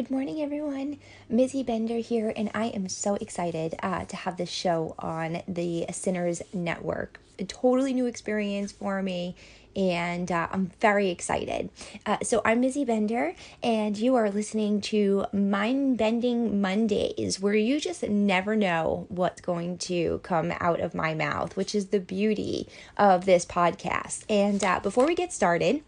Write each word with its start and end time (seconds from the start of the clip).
Good 0.00 0.10
morning, 0.10 0.40
everyone. 0.40 0.96
Mizzy 1.30 1.62
Bender 1.62 1.98
here, 1.98 2.32
and 2.34 2.50
I 2.54 2.68
am 2.68 2.88
so 2.88 3.16
excited 3.16 3.74
uh, 3.82 4.06
to 4.06 4.16
have 4.16 4.38
this 4.38 4.48
show 4.48 4.94
on 4.98 5.42
the 5.46 5.84
Sinners 5.92 6.40
Network. 6.54 7.20
A 7.38 7.44
totally 7.44 7.92
new 7.92 8.06
experience 8.06 8.72
for 8.72 9.02
me, 9.02 9.36
and 9.76 10.32
uh, 10.32 10.48
I'm 10.50 10.70
very 10.80 11.10
excited. 11.10 11.68
Uh, 12.06 12.16
so, 12.22 12.40
I'm 12.46 12.62
Mizzy 12.62 12.86
Bender, 12.86 13.34
and 13.62 13.98
you 13.98 14.14
are 14.14 14.30
listening 14.30 14.80
to 14.80 15.26
Mind 15.34 15.98
Bending 15.98 16.62
Mondays, 16.62 17.38
where 17.38 17.52
you 17.52 17.78
just 17.78 18.02
never 18.02 18.56
know 18.56 19.04
what's 19.10 19.42
going 19.42 19.76
to 19.76 20.20
come 20.22 20.50
out 20.60 20.80
of 20.80 20.94
my 20.94 21.12
mouth, 21.12 21.58
which 21.58 21.74
is 21.74 21.88
the 21.88 22.00
beauty 22.00 22.66
of 22.96 23.26
this 23.26 23.44
podcast. 23.44 24.24
And 24.30 24.64
uh, 24.64 24.80
before 24.80 25.06
we 25.06 25.14
get 25.14 25.30
started, 25.30 25.82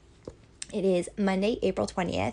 it 0.72 0.86
is 0.86 1.10
Monday, 1.18 1.58
April 1.62 1.86
20th, 1.86 2.32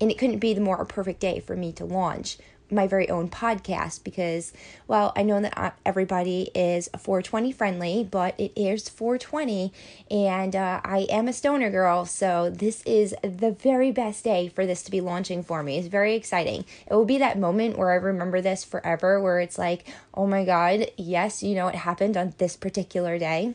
and 0.00 0.10
it 0.10 0.18
couldn't 0.18 0.38
be 0.38 0.54
the 0.54 0.60
more 0.60 0.84
perfect 0.84 1.20
day 1.20 1.40
for 1.40 1.56
me 1.56 1.72
to 1.72 1.84
launch 1.84 2.38
my 2.70 2.86
very 2.86 3.08
own 3.08 3.28
podcast 3.28 4.04
because, 4.04 4.52
well, 4.86 5.12
I 5.16 5.22
know 5.22 5.40
that 5.40 5.56
uh, 5.56 5.70
everybody 5.84 6.50
is 6.54 6.88
420 6.98 7.52
friendly, 7.52 8.06
but 8.10 8.38
it 8.38 8.52
is 8.56 8.88
420, 8.88 9.72
and 10.10 10.54
uh, 10.54 10.80
I 10.84 11.06
am 11.10 11.28
a 11.28 11.32
stoner 11.32 11.70
girl, 11.70 12.04
so 12.04 12.50
this 12.50 12.82
is 12.82 13.14
the 13.22 13.52
very 13.52 13.90
best 13.90 14.24
day 14.24 14.48
for 14.48 14.66
this 14.66 14.82
to 14.84 14.90
be 14.90 15.00
launching 15.00 15.42
for 15.42 15.62
me. 15.62 15.78
It's 15.78 15.88
very 15.88 16.14
exciting. 16.14 16.64
It 16.86 16.94
will 16.94 17.04
be 17.04 17.18
that 17.18 17.38
moment 17.38 17.78
where 17.78 17.90
I 17.90 17.96
remember 17.96 18.40
this 18.40 18.64
forever, 18.64 19.20
where 19.20 19.40
it's 19.40 19.58
like, 19.58 19.86
oh 20.14 20.26
my 20.26 20.44
god, 20.44 20.90
yes, 20.96 21.42
you 21.42 21.54
know, 21.54 21.68
it 21.68 21.74
happened 21.74 22.16
on 22.16 22.34
this 22.38 22.56
particular 22.56 23.18
day 23.18 23.54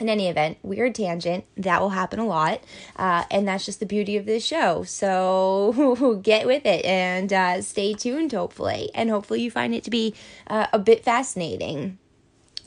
in 0.00 0.08
any 0.08 0.28
event, 0.28 0.58
weird 0.62 0.94
tangent, 0.94 1.44
that 1.56 1.80
will 1.80 1.90
happen 1.90 2.18
a 2.18 2.26
lot. 2.26 2.60
Uh, 2.96 3.24
and 3.30 3.46
that's 3.46 3.64
just 3.64 3.80
the 3.80 3.86
beauty 3.86 4.16
of 4.16 4.26
this 4.26 4.44
show. 4.44 4.82
So 4.84 6.20
get 6.22 6.46
with 6.46 6.66
it 6.66 6.84
and 6.84 7.32
uh, 7.32 7.62
stay 7.62 7.94
tuned, 7.94 8.32
hopefully. 8.32 8.90
And 8.94 9.10
hopefully, 9.10 9.42
you 9.42 9.50
find 9.50 9.74
it 9.74 9.84
to 9.84 9.90
be 9.90 10.14
uh, 10.46 10.66
a 10.72 10.78
bit 10.78 11.04
fascinating. 11.04 11.98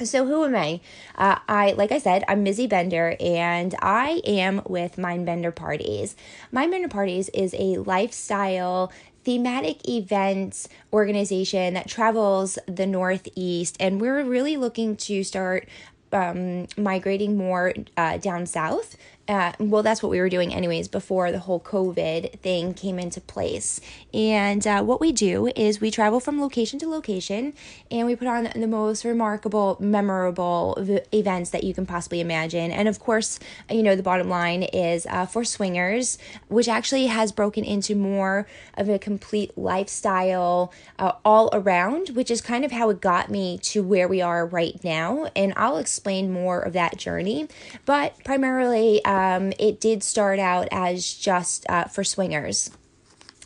So 0.04 0.28
who 0.28 0.46
am 0.46 0.56
I? 0.56 0.80
Uh, 1.16 1.40
I 1.50 1.72
like 1.72 1.92
I 1.92 1.98
said, 1.98 2.24
I'm 2.28 2.46
Mizzy 2.46 2.70
Bender, 2.70 3.16
and 3.20 3.74
I 3.82 4.22
am 4.26 4.62
with 4.68 4.98
Mindbender 4.98 5.54
Parties. 5.56 6.16
Mindbender 6.54 6.90
Parties 6.90 7.30
is 7.30 7.56
a 7.58 7.78
lifestyle 7.78 8.92
thematic 9.24 9.90
events 9.90 10.70
organization 10.94 11.74
that 11.74 11.88
travels 11.88 12.60
the 12.68 12.86
Northeast, 12.86 13.76
and 13.80 14.00
we're 14.00 14.24
really 14.24 14.56
looking 14.56 14.96
to 14.96 15.24
start 15.24 15.68
um, 16.12 16.68
migrating 16.78 17.38
more 17.38 17.74
uh, 17.96 18.18
down 18.18 18.46
south. 18.46 18.96
Uh, 19.28 19.52
well, 19.60 19.84
that's 19.84 20.02
what 20.02 20.10
we 20.10 20.20
were 20.20 20.30
doing, 20.30 20.54
anyways, 20.54 20.88
before 20.88 21.34
the 21.34 21.40
whole 21.40 21.60
COVID 21.60 22.40
thing 22.40 22.74
came 22.74 22.98
into 22.98 23.20
place. 23.20 23.82
And 24.14 24.66
uh, 24.66 24.84
what 24.84 25.02
we 25.02 25.12
do 25.12 25.48
is 25.56 25.82
we 25.82 25.92
travel 25.92 26.22
from 26.22 26.40
location 26.40 26.80
to 26.80 26.88
location 26.88 27.54
and 27.92 28.08
we 28.08 28.16
put 28.16 28.28
on 28.28 28.50
the 28.56 28.68
most 28.68 29.04
remarkable, 29.04 29.76
memorable 29.82 30.78
v- 30.80 31.02
events 31.12 31.50
that 31.50 31.66
you 31.66 31.74
can 31.74 31.86
possibly 31.86 32.22
imagine. 32.22 32.72
And 32.72 32.88
of 32.88 33.00
course, 33.00 33.38
you 33.70 33.84
know, 33.84 33.98
the 33.98 34.04
bottom 34.04 34.30
line 34.30 34.64
is 34.64 35.06
uh, 35.08 35.26
for 35.26 35.44
swingers, 35.44 36.18
which 36.48 36.70
actually 36.70 37.08
has 37.08 37.34
broken 37.34 37.66
into 37.66 37.96
more 37.96 38.48
of 38.76 38.88
a 38.88 38.98
complete 38.98 39.58
lifestyle 39.58 40.72
uh, 41.00 41.14
all 41.26 41.50
around, 41.52 42.10
which 42.10 42.32
is 42.32 42.40
kind 42.40 42.64
of 42.64 42.72
how 42.72 42.90
it 42.90 43.02
got 43.02 43.30
me 43.30 43.58
to 43.58 43.84
where 43.84 44.08
we 44.08 44.22
are 44.22 44.46
right 44.46 44.82
now. 44.86 45.28
And 45.36 45.54
I'll 45.58 45.78
explain 45.78 46.32
more 46.32 46.62
of 46.62 46.72
that 46.74 46.96
journey. 46.96 47.50
But 47.86 48.24
primarily, 48.24 49.04
um, 49.18 49.52
it 49.58 49.80
did 49.80 50.04
start 50.04 50.38
out 50.38 50.68
as 50.72 51.12
just 51.14 51.66
uh, 51.70 51.86
for 51.86 52.04
swingers. 52.04 52.70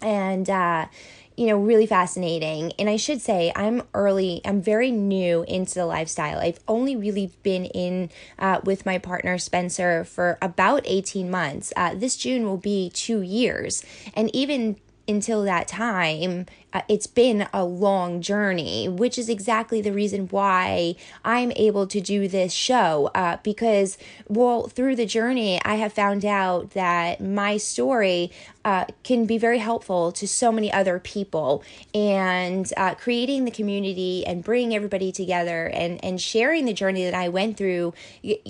And, 0.01 0.49
uh, 0.49 0.87
you 1.37 1.47
know, 1.47 1.57
really 1.57 1.85
fascinating. 1.85 2.73
And 2.77 2.89
I 2.89 2.97
should 2.97 3.21
say, 3.21 3.53
I'm 3.55 3.83
early, 3.93 4.41
I'm 4.43 4.61
very 4.61 4.91
new 4.91 5.43
into 5.47 5.75
the 5.75 5.85
lifestyle. 5.85 6.39
I've 6.39 6.59
only 6.67 6.95
really 6.95 7.31
been 7.41 7.65
in 7.65 8.09
uh, 8.37 8.59
with 8.65 8.85
my 8.85 8.97
partner 8.97 9.37
Spencer 9.37 10.03
for 10.03 10.37
about 10.41 10.83
18 10.85 11.31
months. 11.31 11.71
Uh, 11.77 11.95
this 11.95 12.17
June 12.17 12.45
will 12.45 12.57
be 12.57 12.89
two 12.89 13.21
years. 13.21 13.83
And 14.13 14.33
even 14.35 14.75
until 15.07 15.43
that 15.43 15.69
time, 15.69 16.47
uh, 16.73 16.81
it's 16.87 17.07
been 17.07 17.47
a 17.53 17.63
long 17.63 18.21
journey, 18.21 18.87
which 18.87 19.17
is 19.17 19.29
exactly 19.29 19.81
the 19.81 19.91
reason 19.91 20.27
why 20.27 20.95
I'm 21.23 21.51
able 21.55 21.87
to 21.87 22.01
do 22.01 22.27
this 22.27 22.53
show. 22.53 23.11
Uh, 23.13 23.37
because, 23.43 23.97
well, 24.27 24.67
through 24.67 24.95
the 24.95 25.05
journey, 25.05 25.59
I 25.63 25.75
have 25.75 25.93
found 25.93 26.25
out 26.25 26.71
that 26.71 27.21
my 27.21 27.57
story 27.57 28.31
uh, 28.63 28.85
can 29.03 29.25
be 29.25 29.37
very 29.37 29.57
helpful 29.57 30.11
to 30.11 30.27
so 30.27 30.51
many 30.51 30.71
other 30.71 30.99
people. 30.99 31.63
And 31.93 32.71
uh, 32.77 32.95
creating 32.95 33.45
the 33.45 33.51
community 33.51 34.25
and 34.25 34.43
bringing 34.43 34.75
everybody 34.75 35.11
together 35.11 35.67
and, 35.67 36.03
and 36.03 36.21
sharing 36.21 36.65
the 36.65 36.73
journey 36.73 37.03
that 37.03 37.13
I 37.15 37.27
went 37.29 37.57
through 37.57 37.93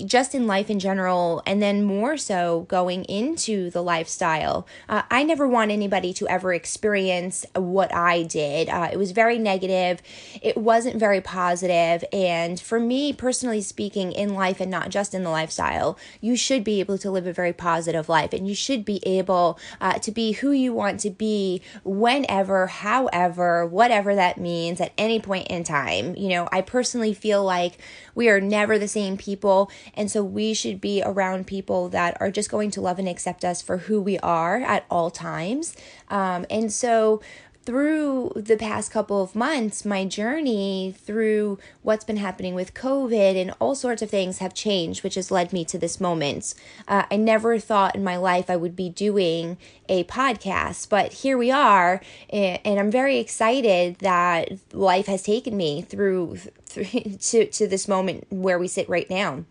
just 0.05 0.35
in 0.35 0.47
life 0.47 0.69
in 0.69 0.79
general, 0.79 1.41
and 1.45 1.61
then 1.61 1.83
more 1.83 2.17
so 2.17 2.65
going 2.67 3.05
into 3.05 3.69
the 3.69 3.81
lifestyle. 3.81 4.67
Uh, 4.89 5.03
I 5.09 5.23
never 5.23 5.47
want 5.47 5.71
anybody 5.71 6.13
to 6.13 6.27
ever 6.27 6.53
experience 6.53 7.45
what 7.55 7.93
I 7.93 8.10
I 8.11 8.23
did. 8.23 8.67
Uh, 8.67 8.89
it 8.91 8.97
was 8.97 9.11
very 9.11 9.39
negative. 9.39 10.01
It 10.41 10.57
wasn't 10.57 10.97
very 10.97 11.21
positive. 11.21 12.03
And 12.11 12.59
for 12.59 12.79
me, 12.79 13.13
personally 13.13 13.61
speaking, 13.61 14.11
in 14.11 14.33
life 14.33 14.59
and 14.59 14.69
not 14.69 14.89
just 14.89 15.13
in 15.13 15.23
the 15.23 15.29
lifestyle, 15.29 15.97
you 16.19 16.35
should 16.35 16.63
be 16.63 16.79
able 16.81 16.97
to 16.97 17.09
live 17.09 17.25
a 17.25 17.31
very 17.31 17.53
positive 17.53 18.09
life 18.09 18.33
and 18.33 18.47
you 18.47 18.55
should 18.55 18.83
be 18.83 18.99
able 19.05 19.57
uh, 19.79 19.93
to 19.99 20.11
be 20.11 20.33
who 20.33 20.51
you 20.51 20.73
want 20.73 20.99
to 21.01 21.09
be 21.09 21.61
whenever, 21.85 22.67
however, 22.67 23.65
whatever 23.65 24.13
that 24.15 24.37
means 24.37 24.81
at 24.81 24.91
any 24.97 25.19
point 25.19 25.47
in 25.47 25.63
time. 25.63 26.15
You 26.15 26.29
know, 26.29 26.49
I 26.51 26.61
personally 26.61 27.13
feel 27.13 27.43
like 27.45 27.77
we 28.13 28.27
are 28.29 28.41
never 28.41 28.77
the 28.77 28.87
same 28.87 29.15
people. 29.15 29.71
And 29.93 30.11
so 30.11 30.21
we 30.23 30.53
should 30.53 30.81
be 30.81 31.01
around 31.01 31.47
people 31.47 31.87
that 31.89 32.17
are 32.19 32.31
just 32.31 32.51
going 32.51 32.71
to 32.71 32.81
love 32.81 32.99
and 32.99 33.07
accept 33.07 33.45
us 33.45 33.61
for 33.61 33.77
who 33.77 34.01
we 34.01 34.19
are 34.19 34.57
at 34.57 34.85
all 34.89 35.09
times. 35.11 35.75
Um, 36.09 36.45
and 36.49 36.71
so 36.73 37.21
through 37.63 38.31
the 38.35 38.57
past 38.57 38.91
couple 38.91 39.21
of 39.21 39.35
months, 39.35 39.85
my 39.85 40.05
journey 40.05 40.95
through 40.97 41.59
what's 41.83 42.03
been 42.03 42.17
happening 42.17 42.55
with 42.55 42.73
COVID 42.73 43.39
and 43.39 43.53
all 43.59 43.75
sorts 43.75 44.01
of 44.01 44.09
things 44.09 44.39
have 44.39 44.53
changed, 44.53 45.03
which 45.03 45.15
has 45.15 45.29
led 45.29 45.53
me 45.53 45.63
to 45.65 45.77
this 45.77 45.99
moment. 45.99 46.53
Uh, 46.87 47.03
I 47.11 47.17
never 47.17 47.59
thought 47.59 47.95
in 47.95 48.03
my 48.03 48.17
life 48.17 48.49
I 48.49 48.55
would 48.55 48.75
be 48.75 48.89
doing 48.89 49.57
a 49.87 50.03
podcast, 50.05 50.89
but 50.89 51.13
here 51.13 51.37
we 51.37 51.51
are, 51.51 52.01
and 52.29 52.79
I'm 52.79 52.91
very 52.91 53.17
excited 53.17 53.97
that 53.99 54.51
life 54.73 55.05
has 55.05 55.21
taken 55.21 55.55
me 55.55 55.81
through, 55.81 56.37
through 56.65 56.85
to, 56.85 57.45
to 57.45 57.67
this 57.67 57.87
moment 57.87 58.25
where 58.29 58.57
we 58.57 58.67
sit 58.67 58.89
right 58.89 59.09
now. 59.09 59.45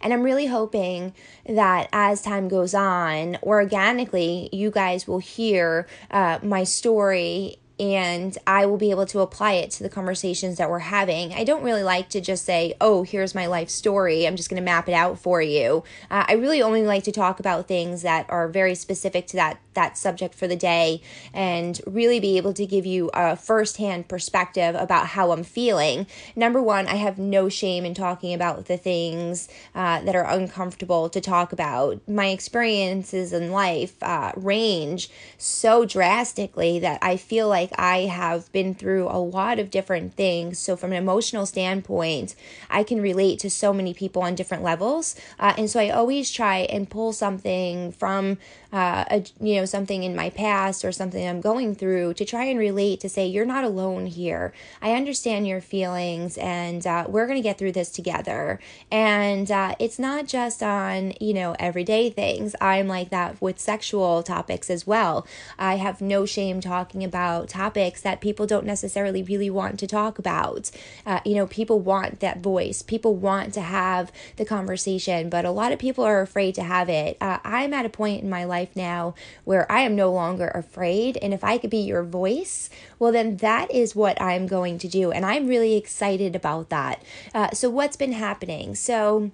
And 0.00 0.12
I'm 0.12 0.22
really 0.22 0.46
hoping 0.46 1.14
that 1.46 1.88
as 1.92 2.22
time 2.22 2.48
goes 2.48 2.74
on, 2.74 3.38
organically, 3.42 4.48
you 4.52 4.70
guys 4.70 5.06
will 5.06 5.18
hear 5.18 5.86
uh, 6.10 6.38
my 6.42 6.64
story 6.64 7.59
and 7.80 8.36
I 8.46 8.66
will 8.66 8.76
be 8.76 8.90
able 8.90 9.06
to 9.06 9.20
apply 9.20 9.52
it 9.52 9.70
to 9.72 9.82
the 9.82 9.88
conversations 9.88 10.58
that 10.58 10.68
we're 10.68 10.80
having. 10.80 11.32
I 11.32 11.44
don't 11.44 11.62
really 11.62 11.82
like 11.82 12.10
to 12.10 12.20
just 12.20 12.44
say, 12.44 12.74
oh, 12.78 13.04
here's 13.04 13.34
my 13.34 13.46
life 13.46 13.70
story. 13.70 14.26
I'm 14.26 14.36
just 14.36 14.50
going 14.50 14.60
to 14.60 14.64
map 14.64 14.86
it 14.86 14.92
out 14.92 15.18
for 15.18 15.40
you. 15.40 15.82
Uh, 16.10 16.26
I 16.28 16.34
really 16.34 16.60
only 16.60 16.82
like 16.82 17.04
to 17.04 17.12
talk 17.12 17.40
about 17.40 17.66
things 17.66 18.02
that 18.02 18.26
are 18.28 18.48
very 18.48 18.74
specific 18.74 19.26
to 19.28 19.36
that 19.36 19.60
that 19.74 19.96
subject 19.96 20.34
for 20.34 20.46
the 20.46 20.56
day 20.56 21.00
and 21.32 21.80
really 21.86 22.18
be 22.20 22.36
able 22.36 22.52
to 22.52 22.66
give 22.66 22.84
you 22.84 23.10
a 23.14 23.36
firsthand 23.36 24.08
perspective 24.08 24.74
about 24.74 25.06
how 25.08 25.32
I'm 25.32 25.44
feeling. 25.44 26.06
Number 26.34 26.60
one, 26.60 26.86
I 26.86 26.96
have 26.96 27.18
no 27.18 27.48
shame 27.48 27.84
in 27.84 27.94
talking 27.94 28.34
about 28.34 28.66
the 28.66 28.76
things 28.76 29.48
uh, 29.74 30.02
that 30.02 30.16
are 30.16 30.28
uncomfortable 30.28 31.08
to 31.10 31.20
talk 31.20 31.52
about. 31.52 32.00
My 32.08 32.26
experiences 32.26 33.32
in 33.32 33.52
life 33.52 34.02
uh, 34.02 34.32
range 34.36 35.08
so 35.38 35.84
drastically 35.84 36.78
that 36.80 36.98
I 37.02 37.16
feel 37.16 37.48
like 37.48 37.69
like 37.70 37.78
I 37.80 38.06
have 38.06 38.50
been 38.52 38.74
through 38.74 39.08
a 39.08 39.18
lot 39.18 39.58
of 39.58 39.70
different 39.70 40.14
things. 40.14 40.58
So, 40.58 40.76
from 40.76 40.92
an 40.92 40.98
emotional 40.98 41.46
standpoint, 41.46 42.34
I 42.68 42.82
can 42.82 43.00
relate 43.00 43.38
to 43.40 43.50
so 43.50 43.72
many 43.72 43.94
people 43.94 44.22
on 44.22 44.34
different 44.34 44.62
levels. 44.62 45.16
Uh, 45.38 45.54
and 45.56 45.70
so, 45.70 45.80
I 45.80 45.90
always 45.90 46.30
try 46.30 46.58
and 46.58 46.88
pull 46.88 47.12
something 47.12 47.92
from 47.92 48.38
uh, 48.72 49.04
a, 49.10 49.24
you 49.40 49.56
know 49.56 49.64
something 49.64 50.04
in 50.04 50.14
my 50.14 50.30
past 50.30 50.84
or 50.84 50.92
something 50.92 51.26
I'm 51.26 51.40
going 51.40 51.74
through 51.74 52.14
to 52.14 52.24
try 52.24 52.44
and 52.44 52.58
relate 52.58 53.00
to 53.00 53.08
say 53.08 53.26
you're 53.26 53.44
not 53.44 53.64
alone 53.64 54.06
here. 54.06 54.52
I 54.80 54.92
understand 54.92 55.46
your 55.46 55.60
feelings, 55.60 56.38
and 56.38 56.86
uh, 56.86 57.06
we're 57.08 57.26
gonna 57.26 57.42
get 57.42 57.58
through 57.58 57.72
this 57.72 57.90
together. 57.90 58.60
And 58.90 59.50
uh, 59.50 59.74
it's 59.78 59.98
not 59.98 60.26
just 60.26 60.62
on 60.62 61.14
you 61.20 61.34
know 61.34 61.56
everyday 61.58 62.10
things. 62.10 62.54
I'm 62.60 62.88
like 62.88 63.10
that 63.10 63.40
with 63.40 63.58
sexual 63.58 64.22
topics 64.22 64.70
as 64.70 64.86
well. 64.86 65.26
I 65.58 65.76
have 65.76 66.00
no 66.00 66.24
shame 66.26 66.60
talking 66.60 67.02
about 67.02 67.48
topics 67.60 68.00
that 68.00 68.22
people 68.22 68.46
don't 68.46 68.64
necessarily 68.64 69.22
really 69.22 69.50
want 69.50 69.78
to 69.78 69.86
talk 69.86 70.18
about. 70.18 70.70
Uh, 71.04 71.20
you 71.26 71.34
know, 71.34 71.46
people 71.46 71.78
want 71.78 72.20
that 72.20 72.40
voice. 72.40 72.80
People 72.80 73.14
want 73.14 73.52
to 73.52 73.60
have 73.60 74.10
the 74.36 74.46
conversation, 74.46 75.28
but 75.28 75.44
a 75.44 75.50
lot 75.50 75.70
of 75.72 75.78
people 75.78 76.02
are 76.04 76.22
afraid 76.22 76.54
to 76.54 76.62
have 76.62 76.88
it. 76.88 77.18
Uh, 77.20 77.38
I'm 77.44 77.74
at 77.74 77.84
a 77.84 77.90
point 77.90 78.22
in 78.22 78.30
my 78.30 78.44
life 78.44 78.74
now 78.74 79.14
where 79.44 79.70
I 79.70 79.80
am 79.80 79.94
no 79.94 80.10
longer 80.10 80.48
afraid. 80.48 81.18
And 81.20 81.34
if 81.34 81.44
I 81.44 81.58
could 81.58 81.70
be 81.70 81.82
your 81.92 82.02
voice, 82.02 82.70
well, 82.98 83.12
then 83.12 83.36
that 83.38 83.70
is 83.70 83.94
what 83.94 84.20
I'm 84.20 84.46
going 84.46 84.78
to 84.78 84.88
do. 84.88 85.10
And 85.10 85.26
I'm 85.26 85.46
really 85.46 85.76
excited 85.76 86.34
about 86.34 86.70
that. 86.70 87.02
Uh, 87.34 87.50
so, 87.52 87.68
what's 87.68 87.96
been 87.96 88.12
happening? 88.12 88.74
So, 88.74 89.30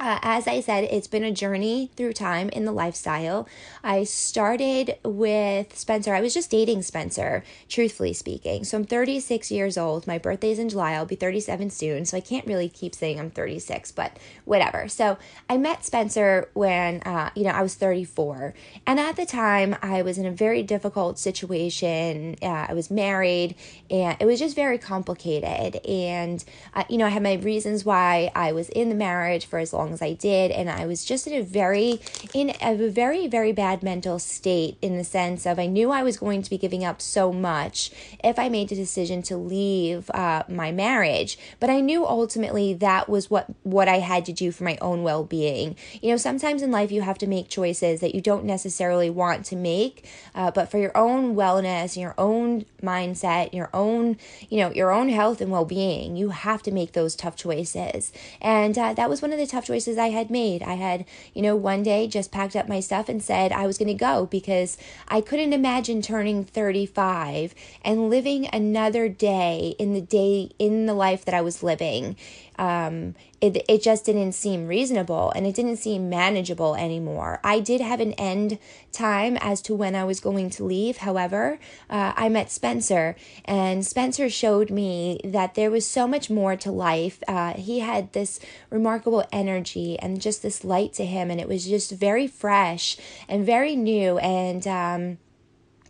uh, 0.00 0.18
as 0.22 0.48
I 0.48 0.60
said, 0.60 0.84
it's 0.84 1.06
been 1.06 1.22
a 1.22 1.30
journey 1.30 1.90
through 1.96 2.14
time 2.14 2.48
in 2.48 2.64
the 2.64 2.72
lifestyle. 2.72 3.48
I 3.84 4.04
started 4.04 4.96
with 5.04 5.78
Spencer. 5.78 6.14
I 6.14 6.20
was 6.20 6.34
just 6.34 6.50
dating 6.50 6.82
Spencer, 6.82 7.44
truthfully 7.68 8.12
speaking. 8.12 8.64
So 8.64 8.78
I'm 8.78 8.84
36 8.84 9.50
years 9.50 9.78
old. 9.78 10.06
My 10.06 10.18
birthday's 10.18 10.58
in 10.58 10.68
July. 10.68 10.94
I'll 10.94 11.06
be 11.06 11.14
37 11.14 11.70
soon. 11.70 12.04
So 12.04 12.16
I 12.16 12.20
can't 12.20 12.46
really 12.46 12.68
keep 12.68 12.94
saying 12.94 13.20
I'm 13.20 13.30
36, 13.30 13.92
but 13.92 14.16
whatever. 14.44 14.88
So 14.88 15.18
I 15.48 15.56
met 15.56 15.84
Spencer 15.84 16.48
when, 16.54 17.00
uh, 17.02 17.30
you 17.36 17.44
know, 17.44 17.50
I 17.50 17.62
was 17.62 17.74
34. 17.76 18.54
And 18.86 18.98
at 18.98 19.14
the 19.14 19.26
time, 19.26 19.76
I 19.82 20.02
was 20.02 20.18
in 20.18 20.26
a 20.26 20.32
very 20.32 20.64
difficult 20.64 21.18
situation. 21.18 22.36
Uh, 22.42 22.66
I 22.68 22.74
was 22.74 22.90
married 22.90 23.54
and 23.88 24.16
it 24.20 24.24
was 24.24 24.40
just 24.40 24.56
very 24.56 24.78
complicated. 24.78 25.84
And, 25.86 26.44
uh, 26.74 26.84
you 26.88 26.98
know, 26.98 27.06
I 27.06 27.10
had 27.10 27.22
my 27.22 27.34
reasons 27.34 27.84
why 27.84 28.32
I 28.34 28.50
was 28.52 28.68
in 28.70 28.88
the 28.88 28.94
marriage 28.96 29.46
for 29.46 29.58
as 29.58 29.72
long 29.72 29.81
long 29.82 29.92
as 29.92 30.02
I 30.02 30.12
did, 30.12 30.50
and 30.50 30.70
I 30.70 30.86
was 30.86 31.04
just 31.04 31.26
in 31.26 31.34
a 31.34 31.42
very 31.42 32.00
in 32.32 32.52
a 32.60 32.74
very 32.88 33.26
very 33.26 33.52
bad 33.52 33.82
mental 33.82 34.18
state 34.18 34.76
in 34.80 34.96
the 34.96 35.04
sense 35.04 35.44
of 35.44 35.58
I 35.58 35.66
knew 35.66 35.90
I 35.90 36.02
was 36.02 36.16
going 36.16 36.42
to 36.42 36.50
be 36.50 36.58
giving 36.58 36.84
up 36.84 37.02
so 37.02 37.32
much 37.32 37.90
if 38.22 38.38
I 38.38 38.48
made 38.48 38.68
the 38.68 38.76
decision 38.76 39.22
to 39.22 39.36
leave 39.36 40.08
uh, 40.10 40.44
my 40.48 40.70
marriage, 40.70 41.38
but 41.58 41.68
I 41.68 41.80
knew 41.80 42.06
ultimately 42.06 42.74
that 42.74 43.08
was 43.08 43.30
what 43.30 43.46
what 43.64 43.88
I 43.88 43.98
had 43.98 44.24
to 44.26 44.32
do 44.32 44.52
for 44.52 44.64
my 44.64 44.78
own 44.80 45.02
well 45.02 45.24
being. 45.24 45.76
You 46.00 46.10
know, 46.10 46.16
sometimes 46.16 46.62
in 46.62 46.70
life 46.70 46.92
you 46.92 47.02
have 47.02 47.18
to 47.18 47.26
make 47.26 47.48
choices 47.48 48.00
that 48.00 48.14
you 48.14 48.20
don't 48.20 48.44
necessarily 48.44 49.10
want 49.10 49.44
to 49.46 49.56
make, 49.56 50.08
uh, 50.34 50.50
but 50.52 50.70
for 50.70 50.78
your 50.78 50.96
own 50.96 51.34
wellness, 51.34 52.00
your 52.00 52.14
own 52.16 52.66
mindset, 52.82 53.52
your 53.52 53.70
own 53.74 54.16
you 54.48 54.58
know 54.58 54.70
your 54.70 54.92
own 54.92 55.08
health 55.08 55.40
and 55.40 55.50
well 55.50 55.64
being, 55.64 56.16
you 56.16 56.28
have 56.30 56.62
to 56.62 56.70
make 56.70 56.92
those 56.92 57.16
tough 57.16 57.34
choices, 57.34 58.12
and 58.40 58.78
uh, 58.78 58.94
that 58.94 59.10
was 59.10 59.20
one 59.20 59.32
of 59.32 59.38
the 59.38 59.46
tough 59.46 59.64
choices 59.66 59.71
choices 59.72 59.96
I 59.96 60.10
had 60.10 60.30
made. 60.30 60.62
I 60.62 60.74
had, 60.74 61.06
you 61.32 61.40
know, 61.40 61.56
one 61.56 61.82
day 61.82 62.06
just 62.06 62.30
packed 62.30 62.54
up 62.54 62.68
my 62.68 62.80
stuff 62.80 63.08
and 63.08 63.22
said 63.22 63.52
I 63.52 63.66
was 63.66 63.78
going 63.78 63.88
to 63.88 63.94
go 63.94 64.26
because 64.26 64.76
I 65.08 65.22
couldn't 65.22 65.54
imagine 65.54 66.02
turning 66.02 66.44
35 66.44 67.54
and 67.82 68.10
living 68.10 68.48
another 68.52 69.08
day 69.08 69.74
in 69.78 69.94
the 69.94 70.02
day 70.02 70.50
in 70.58 70.84
the 70.84 70.92
life 70.92 71.24
that 71.24 71.34
I 71.34 71.40
was 71.40 71.62
living 71.62 72.16
um, 72.58 73.14
it, 73.40 73.64
it 73.68 73.82
just 73.82 74.04
didn't 74.04 74.32
seem 74.32 74.66
reasonable 74.66 75.32
and 75.34 75.46
it 75.46 75.54
didn't 75.54 75.76
seem 75.76 76.08
manageable 76.08 76.74
anymore. 76.76 77.40
I 77.42 77.60
did 77.60 77.80
have 77.80 78.00
an 78.00 78.12
end 78.12 78.58
time 78.92 79.36
as 79.40 79.60
to 79.62 79.74
when 79.74 79.94
I 79.94 80.04
was 80.04 80.20
going 80.20 80.50
to 80.50 80.64
leave. 80.64 80.98
However, 80.98 81.58
uh, 81.90 82.12
I 82.16 82.28
met 82.28 82.50
Spencer, 82.50 83.16
and 83.44 83.84
Spencer 83.84 84.28
showed 84.28 84.70
me 84.70 85.20
that 85.24 85.54
there 85.54 85.70
was 85.70 85.86
so 85.86 86.06
much 86.06 86.30
more 86.30 86.56
to 86.56 86.70
life. 86.70 87.22
Uh, 87.26 87.54
he 87.54 87.80
had 87.80 88.12
this 88.12 88.38
remarkable 88.70 89.24
energy 89.32 89.98
and 89.98 90.20
just 90.20 90.42
this 90.42 90.64
light 90.64 90.92
to 90.94 91.04
him, 91.04 91.30
and 91.30 91.40
it 91.40 91.48
was 91.48 91.66
just 91.66 91.90
very 91.90 92.26
fresh 92.26 92.96
and 93.28 93.44
very 93.44 93.74
new. 93.74 94.18
And, 94.18 94.66
um, 94.66 95.18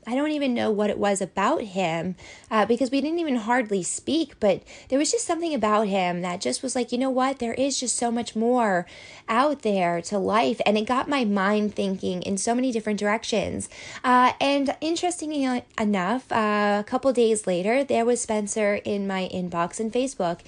I 0.06 0.16
don't 0.16 0.32
even 0.32 0.52
know 0.52 0.70
what 0.70 0.90
it 0.90 0.98
was 0.98 1.20
about 1.20 1.62
him 1.62 2.16
uh, 2.50 2.66
because 2.66 2.90
we 2.90 3.00
didn't 3.00 3.20
even 3.20 3.36
hardly 3.36 3.82
speak, 3.84 4.38
but 4.40 4.62
there 4.88 4.98
was 4.98 5.12
just 5.12 5.26
something 5.26 5.54
about 5.54 5.86
him 5.86 6.22
that 6.22 6.40
just 6.40 6.62
was 6.62 6.74
like, 6.74 6.90
you 6.90 6.98
know 6.98 7.10
what? 7.10 7.38
There 7.38 7.54
is 7.54 7.78
just 7.78 7.96
so 7.96 8.10
much 8.10 8.34
more 8.34 8.84
out 9.28 9.62
there 9.62 10.02
to 10.02 10.18
life. 10.18 10.60
And 10.66 10.76
it 10.76 10.86
got 10.86 11.08
my 11.08 11.24
mind 11.24 11.74
thinking 11.74 12.22
in 12.22 12.36
so 12.36 12.54
many 12.54 12.72
different 12.72 12.98
directions. 12.98 13.68
Uh, 14.02 14.32
and 14.40 14.74
interestingly 14.80 15.62
enough, 15.78 16.30
uh, 16.32 16.78
a 16.80 16.84
couple 16.86 17.12
days 17.12 17.46
later, 17.46 17.84
there 17.84 18.04
was 18.04 18.20
Spencer 18.20 18.80
in 18.84 19.06
my 19.06 19.28
inbox 19.32 19.78
in 19.78 19.90
Facebook. 19.90 20.40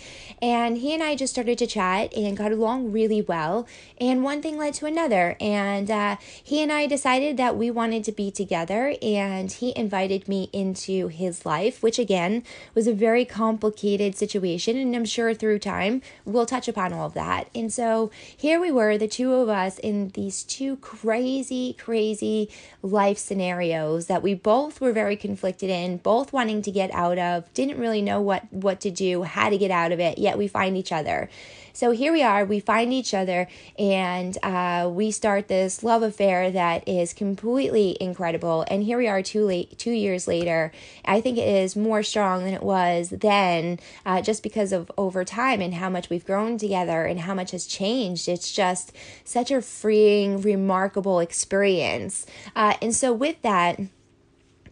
And 0.42 0.78
he 0.78 0.92
and 0.92 1.02
I 1.02 1.14
just 1.14 1.32
started 1.32 1.58
to 1.58 1.66
chat 1.66 2.12
and 2.14 2.36
got 2.36 2.50
along 2.50 2.90
really 2.90 3.22
well. 3.22 3.68
And 4.00 4.24
one 4.24 4.42
thing 4.42 4.58
led 4.58 4.74
to 4.74 4.86
another. 4.86 5.36
And 5.40 5.90
uh, 5.90 6.16
he 6.42 6.60
and 6.60 6.72
I 6.72 6.86
decided 6.86 7.36
that 7.36 7.56
we 7.56 7.70
wanted 7.70 8.02
to 8.04 8.12
be 8.12 8.32
together. 8.32 8.94
And 9.00 9.43
and 9.44 9.52
he 9.52 9.74
invited 9.76 10.26
me 10.26 10.48
into 10.54 11.08
his 11.08 11.44
life, 11.44 11.82
which 11.82 11.98
again 11.98 12.42
was 12.74 12.86
a 12.86 12.94
very 12.94 13.26
complicated 13.26 14.16
situation. 14.16 14.78
And 14.78 14.96
I'm 14.96 15.04
sure 15.04 15.34
through 15.34 15.58
time 15.58 16.00
we'll 16.24 16.46
touch 16.46 16.66
upon 16.66 16.94
all 16.94 17.04
of 17.04 17.12
that. 17.12 17.50
And 17.54 17.70
so 17.70 18.10
here 18.34 18.58
we 18.58 18.72
were, 18.72 18.96
the 18.96 19.06
two 19.06 19.34
of 19.34 19.50
us, 19.50 19.78
in 19.78 20.08
these 20.14 20.44
two 20.44 20.76
crazy, 20.76 21.74
crazy 21.74 22.48
life 22.80 23.18
scenarios 23.18 24.06
that 24.06 24.22
we 24.22 24.32
both 24.32 24.80
were 24.80 24.92
very 24.92 25.14
conflicted 25.14 25.68
in, 25.68 25.98
both 25.98 26.32
wanting 26.32 26.62
to 26.62 26.70
get 26.70 26.90
out 26.94 27.18
of, 27.18 27.52
didn't 27.52 27.78
really 27.78 28.00
know 28.00 28.22
what, 28.22 28.50
what 28.50 28.80
to 28.80 28.90
do, 28.90 29.24
how 29.24 29.50
to 29.50 29.58
get 29.58 29.70
out 29.70 29.92
of 29.92 30.00
it, 30.00 30.16
yet 30.16 30.38
we 30.38 30.48
find 30.48 30.74
each 30.74 30.90
other. 30.90 31.28
So 31.76 31.90
here 31.90 32.12
we 32.12 32.22
are, 32.22 32.44
we 32.44 32.60
find 32.60 32.92
each 32.92 33.12
other, 33.12 33.48
and 33.76 34.38
uh, 34.44 34.88
we 34.92 35.10
start 35.10 35.48
this 35.48 35.82
love 35.82 36.04
affair 36.04 36.52
that 36.52 36.88
is 36.88 37.12
completely 37.12 37.96
incredible. 38.00 38.64
And 38.68 38.84
here 38.84 38.96
we 38.96 39.08
are, 39.08 39.22
two 39.22 39.44
late, 39.44 39.76
two 39.76 39.90
years 39.90 40.28
later. 40.28 40.70
I 41.04 41.20
think 41.20 41.36
it 41.36 41.48
is 41.48 41.74
more 41.74 42.04
strong 42.04 42.44
than 42.44 42.54
it 42.54 42.62
was 42.62 43.10
then, 43.10 43.80
uh, 44.06 44.22
just 44.22 44.44
because 44.44 44.70
of 44.70 44.92
over 44.96 45.24
time 45.24 45.60
and 45.60 45.74
how 45.74 45.90
much 45.90 46.10
we've 46.10 46.24
grown 46.24 46.58
together 46.58 47.06
and 47.06 47.18
how 47.18 47.34
much 47.34 47.50
has 47.50 47.66
changed. 47.66 48.28
It's 48.28 48.52
just 48.52 48.92
such 49.24 49.50
a 49.50 49.60
freeing, 49.60 50.42
remarkable 50.42 51.18
experience. 51.18 52.24
Uh, 52.54 52.74
and 52.80 52.94
so 52.94 53.12
with 53.12 53.42
that 53.42 53.80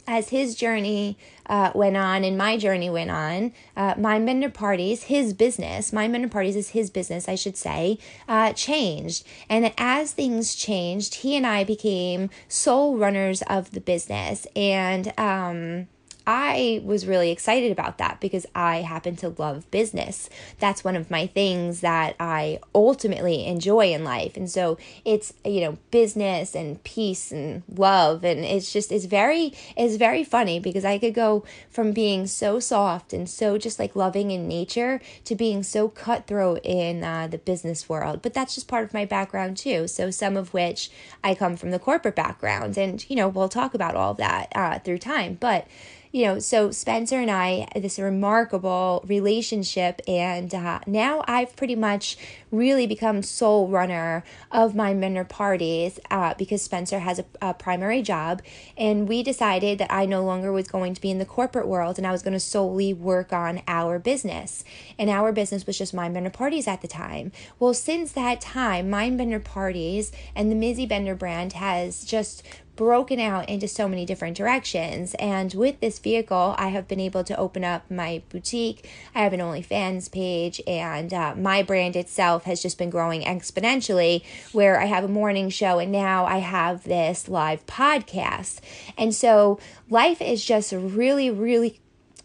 as 0.06 0.28
his 0.28 0.54
journey 0.54 1.16
uh, 1.52 1.70
went 1.74 1.98
on 1.98 2.24
and 2.24 2.38
my 2.38 2.56
journey 2.56 2.88
went 2.88 3.10
on, 3.10 3.52
uh, 3.76 3.94
Mindbender 3.94 4.52
Parties, 4.52 5.04
his 5.04 5.34
business, 5.34 5.90
Mindbender 5.90 6.30
Parties 6.30 6.56
is 6.56 6.70
his 6.70 6.88
business, 6.88 7.28
I 7.28 7.34
should 7.34 7.58
say, 7.58 7.98
uh, 8.26 8.54
changed. 8.54 9.26
And 9.50 9.70
as 9.76 10.12
things 10.12 10.54
changed, 10.54 11.16
he 11.16 11.36
and 11.36 11.46
I 11.46 11.62
became 11.64 12.30
sole 12.48 12.96
runners 12.96 13.42
of 13.42 13.72
the 13.72 13.80
business. 13.80 14.46
And, 14.56 15.12
um, 15.18 15.88
I 16.26 16.80
was 16.84 17.06
really 17.06 17.30
excited 17.30 17.72
about 17.72 17.98
that 17.98 18.20
because 18.20 18.46
I 18.54 18.82
happen 18.82 19.16
to 19.16 19.30
love 19.30 19.70
business. 19.70 20.30
That's 20.58 20.84
one 20.84 20.96
of 20.96 21.10
my 21.10 21.26
things 21.26 21.80
that 21.80 22.14
I 22.20 22.60
ultimately 22.74 23.46
enjoy 23.46 23.92
in 23.92 24.04
life. 24.04 24.36
And 24.36 24.50
so 24.50 24.78
it's, 25.04 25.32
you 25.44 25.60
know, 25.62 25.78
business 25.90 26.54
and 26.54 26.82
peace 26.84 27.32
and 27.32 27.62
love 27.74 28.24
and 28.24 28.44
it's 28.44 28.72
just 28.72 28.92
it's 28.92 29.04
very 29.04 29.52
it's 29.76 29.96
very 29.96 30.24
funny 30.24 30.60
because 30.60 30.84
I 30.84 30.98
could 30.98 31.14
go 31.14 31.44
from 31.70 31.92
being 31.92 32.26
so 32.26 32.60
soft 32.60 33.12
and 33.12 33.28
so 33.28 33.58
just 33.58 33.78
like 33.78 33.96
loving 33.96 34.30
in 34.30 34.46
nature 34.46 35.00
to 35.24 35.34
being 35.34 35.62
so 35.62 35.88
cutthroat 35.88 36.60
in 36.64 37.02
uh, 37.02 37.26
the 37.26 37.38
business 37.38 37.88
world. 37.88 38.22
But 38.22 38.34
that's 38.34 38.54
just 38.54 38.68
part 38.68 38.84
of 38.84 38.94
my 38.94 39.04
background 39.04 39.56
too. 39.56 39.88
So 39.88 40.10
some 40.10 40.36
of 40.36 40.54
which 40.54 40.90
I 41.24 41.34
come 41.34 41.56
from 41.56 41.70
the 41.70 41.78
corporate 41.78 42.16
background 42.16 42.78
and, 42.78 43.04
you 43.08 43.16
know, 43.16 43.28
we'll 43.28 43.48
talk 43.48 43.74
about 43.74 43.96
all 43.96 44.12
of 44.12 44.16
that 44.18 44.52
uh, 44.54 44.78
through 44.78 44.98
time. 44.98 45.36
But 45.40 45.66
you 46.12 46.24
know, 46.26 46.38
so 46.38 46.70
Spencer 46.70 47.18
and 47.18 47.30
I, 47.30 47.66
this 47.74 47.98
remarkable 47.98 49.02
relationship, 49.06 50.00
and 50.06 50.54
uh, 50.54 50.80
now 50.86 51.24
I've 51.26 51.56
pretty 51.56 51.74
much 51.74 52.18
really 52.50 52.86
become 52.86 53.22
sole 53.22 53.66
runner 53.66 54.22
of 54.50 54.74
my 54.74 54.92
Mindbender 54.92 55.28
parties 55.28 55.98
uh, 56.10 56.34
because 56.34 56.62
Spencer 56.62 57.00
has 57.00 57.18
a, 57.18 57.24
a, 57.40 57.54
primary 57.54 58.02
job, 58.02 58.42
and 58.76 59.08
we 59.08 59.22
decided 59.22 59.78
that 59.78 59.92
I 59.92 60.06
no 60.06 60.22
longer 60.22 60.52
was 60.52 60.68
going 60.68 60.94
to 60.94 61.00
be 61.00 61.10
in 61.10 61.18
the 61.18 61.24
corporate 61.24 61.66
world 61.66 61.98
and 61.98 62.06
I 62.06 62.12
was 62.12 62.22
going 62.22 62.34
to 62.34 62.40
solely 62.40 62.92
work 62.92 63.32
on 63.32 63.62
our 63.66 63.98
business. 63.98 64.64
And 64.98 65.08
our 65.08 65.32
business 65.32 65.66
was 65.66 65.78
just 65.78 65.94
Mindbender 65.94 66.32
parties 66.32 66.68
at 66.68 66.82
the 66.82 66.88
time. 66.88 67.32
Well, 67.58 67.74
since 67.74 68.12
that 68.12 68.40
time, 68.40 68.90
Mindbender 68.90 69.42
parties 69.42 70.12
and 70.34 70.50
the 70.50 70.56
Mizzy 70.56 70.88
Bender 70.88 71.14
brand 71.14 71.54
has 71.54 72.04
just 72.04 72.42
broken 72.74 73.20
out 73.20 73.48
into 73.48 73.68
so 73.68 73.86
many 73.86 74.06
different 74.06 74.36
directions. 74.36 75.14
And 75.18 75.52
with 75.52 75.80
this 75.80 75.98
vehicle, 75.98 76.54
I 76.58 76.68
have 76.68 76.88
been 76.88 77.00
able 77.00 77.22
to 77.24 77.36
open 77.36 77.64
up 77.64 77.90
my 77.90 78.22
boutique. 78.30 78.88
I 79.14 79.22
have 79.22 79.32
an 79.32 79.40
OnlyFans 79.40 80.10
page, 80.10 80.60
and 80.66 81.12
uh, 81.12 81.34
my 81.36 81.62
brand 81.62 81.96
itself 81.96 82.44
has 82.44 82.62
just 82.62 82.78
been 82.78 82.90
growing 82.90 83.22
exponentially. 83.22 84.24
Where 84.52 84.80
I 84.80 84.86
have 84.86 85.04
a 85.04 85.08
morning 85.08 85.50
show, 85.50 85.78
and 85.78 85.92
now 85.92 86.24
I 86.24 86.38
have 86.38 86.84
this 86.84 87.28
live 87.28 87.66
podcast. 87.66 88.60
And 88.96 89.14
so 89.14 89.58
life 89.90 90.22
is 90.22 90.44
just 90.44 90.72
really, 90.72 91.30
really 91.30 91.81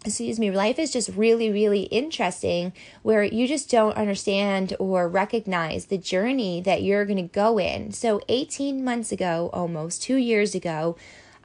excuse 0.08 0.40
me, 0.40 0.50
life 0.50 0.80
is 0.80 0.92
just 0.92 1.10
really, 1.10 1.52
really 1.52 1.84
interesting 1.84 2.74
where 3.04 3.24
you 3.24 3.48
just 3.48 3.70
don't 3.70 3.96
understand 3.96 4.76
or 4.80 5.08
recognize 5.08 5.86
the 5.86 5.98
journey 5.98 6.62
that 6.62 6.82
you're 6.82 7.06
going 7.06 7.18
to 7.18 7.34
go 7.34 7.60
in. 7.60 7.92
So, 7.92 8.22
18 8.30 8.84
months 8.84 9.12
ago, 9.12 9.50
almost 9.54 10.02
two 10.02 10.16
years 10.16 10.56
ago, 10.56 10.96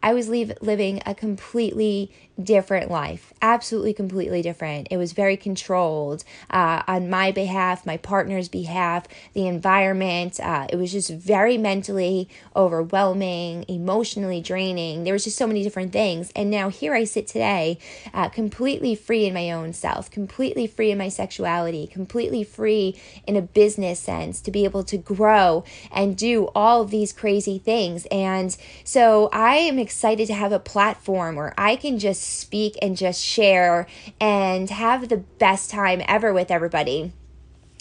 I 0.03 0.15
was 0.15 0.29
leave, 0.29 0.53
living 0.61 1.01
a 1.07 1.15
completely 1.15 2.11
different 2.43 2.91
life, 2.91 3.33
absolutely 3.41 3.93
completely 3.93 4.43
different. 4.43 4.89
It 4.91 4.97
was 4.97 5.13
very 5.13 5.37
controlled 5.37 6.25
uh, 6.51 6.83
on 6.89 7.09
my 7.09 7.31
behalf, 7.31 7.87
my 7.87 7.99
partner's 7.99 8.49
behalf, 8.49 9.07
the 9.35 9.47
environment. 9.47 10.41
Uh, 10.41 10.67
it 10.71 10.77
was 10.77 10.93
just 10.93 11.11
very 11.11 11.59
mentally 11.59 12.29
overwhelming, 12.57 13.65
emotionally 13.69 14.41
draining. 14.41 15.05
There 15.05 15.13
was 15.13 15.25
just 15.25 15.37
so 15.37 15.47
many 15.47 15.63
different 15.63 15.93
things. 15.93 16.33
And 16.35 16.51
now 16.51 16.69
here 16.69 16.95
I 16.95 17.05
sit 17.05 17.27
today, 17.27 17.79
uh, 18.15 18.29
completely 18.29 18.95
free 18.95 19.27
in 19.27 19.35
my 19.35 19.51
own 19.53 19.73
self, 19.73 20.11
completely 20.11 20.67
free 20.67 20.91
in 20.91 20.99
my 20.99 21.09
sexuality, 21.09 21.87
completely 21.87 22.45
free 22.45 22.99
in 23.27 23.37
a 23.37 23.43
business 23.43 24.01
sense 24.01 24.41
to 24.41 24.51
be 24.51 24.65
able 24.65 24.85
to 24.85 24.97
grow 24.97 25.65
and 25.93 26.17
do 26.17 26.49
all 26.55 26.81
of 26.81 26.91
these 26.91 27.13
crazy 27.13 27.59
things. 27.59 28.07
And 28.11 28.57
so 28.85 29.29
I 29.33 29.57
am 29.57 29.79
excited 29.79 29.92
to 30.01 30.35
have 30.35 30.53
a 30.53 30.59
platform 30.59 31.37
where 31.37 31.55
I 31.57 31.77
can 31.77 31.99
just 31.99 32.23
speak 32.23 32.77
and 32.83 32.97
just 32.97 33.23
share 33.23 33.87
and 34.21 34.69
have 34.71 35.09
the 35.09 35.19
best 35.19 35.71
time 35.71 36.03
ever 36.09 36.33
with 36.33 36.51
everybody. 36.51 37.13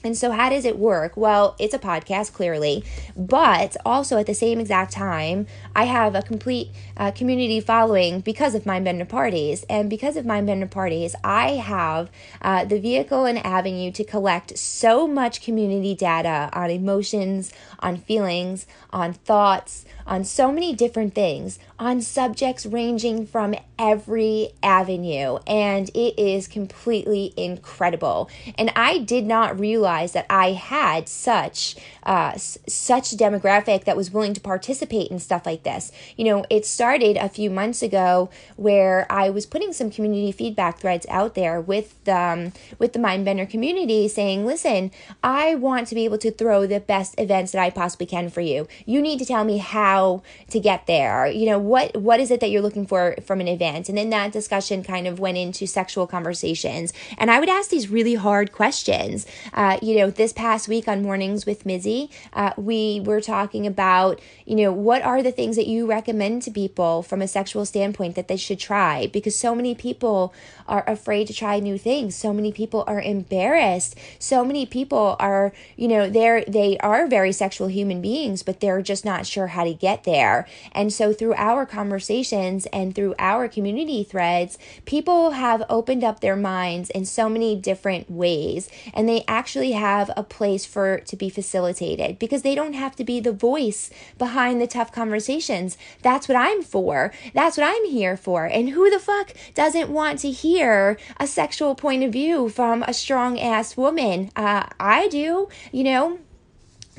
And 0.03 0.17
so, 0.17 0.31
how 0.31 0.49
does 0.49 0.65
it 0.65 0.79
work? 0.79 1.15
Well, 1.15 1.55
it's 1.59 1.75
a 1.75 1.79
podcast, 1.79 2.33
clearly, 2.33 2.83
but 3.15 3.77
also 3.85 4.17
at 4.17 4.25
the 4.25 4.33
same 4.33 4.59
exact 4.59 4.91
time, 4.91 5.45
I 5.75 5.83
have 5.83 6.15
a 6.15 6.23
complete 6.23 6.69
uh, 6.97 7.11
community 7.11 7.59
following 7.59 8.21
because 8.21 8.55
of 8.55 8.65
Mind 8.65 8.85
Bender 8.85 9.05
Parties. 9.05 9.63
And 9.69 9.91
because 9.91 10.17
of 10.17 10.25
Mind 10.25 10.47
Bender 10.47 10.65
Parties, 10.65 11.15
I 11.23 11.51
have 11.51 12.09
uh, 12.41 12.65
the 12.65 12.79
vehicle 12.79 13.25
and 13.25 13.37
avenue 13.45 13.91
to 13.91 14.03
collect 14.03 14.57
so 14.57 15.07
much 15.07 15.43
community 15.43 15.93
data 15.93 16.49
on 16.51 16.71
emotions, 16.71 17.53
on 17.79 17.97
feelings, 17.97 18.65
on 18.89 19.13
thoughts, 19.13 19.85
on 20.07 20.23
so 20.23 20.51
many 20.51 20.73
different 20.73 21.13
things, 21.13 21.59
on 21.81 21.99
subjects 21.99 22.63
ranging 22.67 23.25
from 23.25 23.55
every 23.79 24.51
avenue. 24.61 25.39
And 25.47 25.89
it 25.95 26.17
is 26.17 26.47
completely 26.47 27.33
incredible. 27.35 28.29
And 28.55 28.71
I 28.75 28.99
did 28.99 29.25
not 29.25 29.59
realize 29.59 30.11
that 30.11 30.27
I 30.29 30.51
had 30.51 31.09
such 31.09 31.75
uh, 32.03 32.35
such 32.37 33.11
demographic 33.11 33.83
that 33.85 33.95
was 33.95 34.11
willing 34.11 34.33
to 34.33 34.41
participate 34.41 35.11
in 35.11 35.19
stuff 35.19 35.45
like 35.45 35.63
this. 35.63 35.91
You 36.15 36.25
know, 36.25 36.45
it 36.49 36.65
started 36.65 37.17
a 37.17 37.29
few 37.29 37.49
months 37.49 37.83
ago 37.83 38.29
where 38.55 39.05
I 39.11 39.29
was 39.29 39.45
putting 39.45 39.71
some 39.73 39.91
community 39.91 40.31
feedback 40.31 40.79
threads 40.79 41.05
out 41.09 41.35
there 41.35 41.61
with 41.61 42.07
um, 42.07 42.53
with 42.77 42.93
the 42.93 42.99
Mindbender 42.99 43.49
community, 43.49 44.07
saying, 44.07 44.45
"Listen, 44.45 44.91
I 45.23 45.55
want 45.55 45.87
to 45.87 45.95
be 45.95 46.05
able 46.05 46.19
to 46.19 46.31
throw 46.31 46.67
the 46.67 46.79
best 46.79 47.15
events 47.19 47.51
that 47.53 47.61
I 47.61 47.71
possibly 47.71 48.05
can 48.05 48.29
for 48.29 48.41
you. 48.41 48.67
You 48.85 49.01
need 49.01 49.17
to 49.19 49.25
tell 49.25 49.43
me 49.43 49.57
how 49.57 50.21
to 50.49 50.59
get 50.59 50.85
there. 50.85 51.25
You 51.27 51.47
know, 51.47 51.70
what 51.71 51.87
what 52.09 52.19
is 52.19 52.29
it 52.31 52.39
that 52.41 52.49
you're 52.51 52.61
looking 52.67 52.87
for 52.91 53.03
from 53.27 53.39
an 53.41 53.47
event?" 53.47 53.89
And 53.89 53.97
then 53.97 54.09
that 54.11 54.31
discussion 54.31 54.83
kind 54.83 55.05
of 55.07 55.19
went 55.19 55.37
into 55.37 55.65
sexual 55.65 56.05
conversations, 56.15 56.93
and 57.17 57.27
I 57.31 57.39
would 57.39 57.49
ask 57.57 57.69
these 57.69 57.87
really 57.97 58.15
hard 58.15 58.51
questions. 58.51 59.25
Uh, 59.53 59.77
you 59.81 59.93
know, 59.97 60.09
this 60.09 60.33
past 60.33 60.67
week 60.67 60.87
on 60.87 61.01
Mornings 61.01 61.45
with 61.45 61.63
Mizzy 61.63 62.01
uh, 62.33 62.51
we 62.57 63.01
were 63.03 63.21
talking 63.21 63.67
about, 63.67 64.19
you 64.45 64.55
know, 64.55 64.71
what 64.71 65.01
are 65.01 65.21
the 65.21 65.31
things 65.31 65.55
that 65.55 65.67
you 65.67 65.85
recommend 65.85 66.41
to 66.43 66.51
people 66.51 67.03
from 67.03 67.21
a 67.21 67.27
sexual 67.27 67.65
standpoint 67.65 68.15
that 68.15 68.27
they 68.27 68.37
should 68.37 68.59
try? 68.59 69.07
Because 69.07 69.35
so 69.35 69.55
many 69.55 69.75
people 69.75 70.33
are 70.67 70.83
afraid 70.87 71.27
to 71.27 71.33
try 71.33 71.59
new 71.59 71.77
things. 71.77 72.15
So 72.15 72.33
many 72.33 72.51
people 72.51 72.83
are 72.87 73.01
embarrassed. 73.01 73.97
So 74.19 74.45
many 74.45 74.65
people 74.65 75.15
are, 75.19 75.51
you 75.75 75.87
know, 75.87 76.09
they're 76.09 76.43
they 76.45 76.77
are 76.79 77.07
very 77.07 77.31
sexual 77.31 77.67
human 77.67 78.01
beings, 78.01 78.43
but 78.43 78.59
they're 78.59 78.81
just 78.81 79.03
not 79.03 79.25
sure 79.25 79.47
how 79.47 79.63
to 79.63 79.73
get 79.73 80.03
there. 80.03 80.47
And 80.71 80.93
so 80.93 81.13
through 81.13 81.33
our 81.35 81.60
conversations 81.65 82.65
and 82.67 82.93
through 82.93 83.15
our 83.19 83.47
community 83.47 84.03
threads, 84.03 84.57
people 84.85 85.31
have 85.31 85.63
opened 85.69 86.03
up 86.03 86.19
their 86.19 86.35
minds 86.35 86.89
in 86.89 87.05
so 87.05 87.27
many 87.27 87.55
different 87.55 88.09
ways, 88.09 88.69
and 88.93 89.07
they 89.07 89.23
actually 89.27 89.71
have 89.71 90.11
a 90.15 90.23
place 90.23 90.65
for 90.65 90.99
to 90.99 91.15
be 91.15 91.29
facilitated 91.29 92.19
because 92.19 92.43
they 92.43 92.55
don't 92.55 92.73
have 92.73 92.95
to 92.95 93.03
be 93.03 93.19
the 93.19 93.31
voice 93.31 93.89
behind 94.17 94.61
the 94.61 94.67
tough 94.67 94.91
conversations. 94.91 95.77
That's 96.01 96.27
what 96.27 96.37
I'm 96.37 96.61
for. 96.61 97.11
That's 97.33 97.57
what 97.57 97.67
I'm 97.67 97.85
here 97.85 98.15
for. 98.15 98.45
And 98.45 98.69
who 98.69 98.89
the 98.89 98.99
fuck 98.99 99.33
doesn't 99.55 99.89
want 99.89 100.19
to 100.19 100.31
hear 100.31 100.51
hear 100.51 100.97
a 101.17 101.27
sexual 101.27 101.75
point 101.75 102.03
of 102.03 102.11
view 102.11 102.49
from 102.49 102.83
a 102.83 102.93
strong 102.93 103.39
ass 103.39 103.77
woman. 103.77 104.29
Uh, 104.35 104.65
I 104.79 105.07
do, 105.07 105.49
you 105.71 105.83
know 105.83 106.19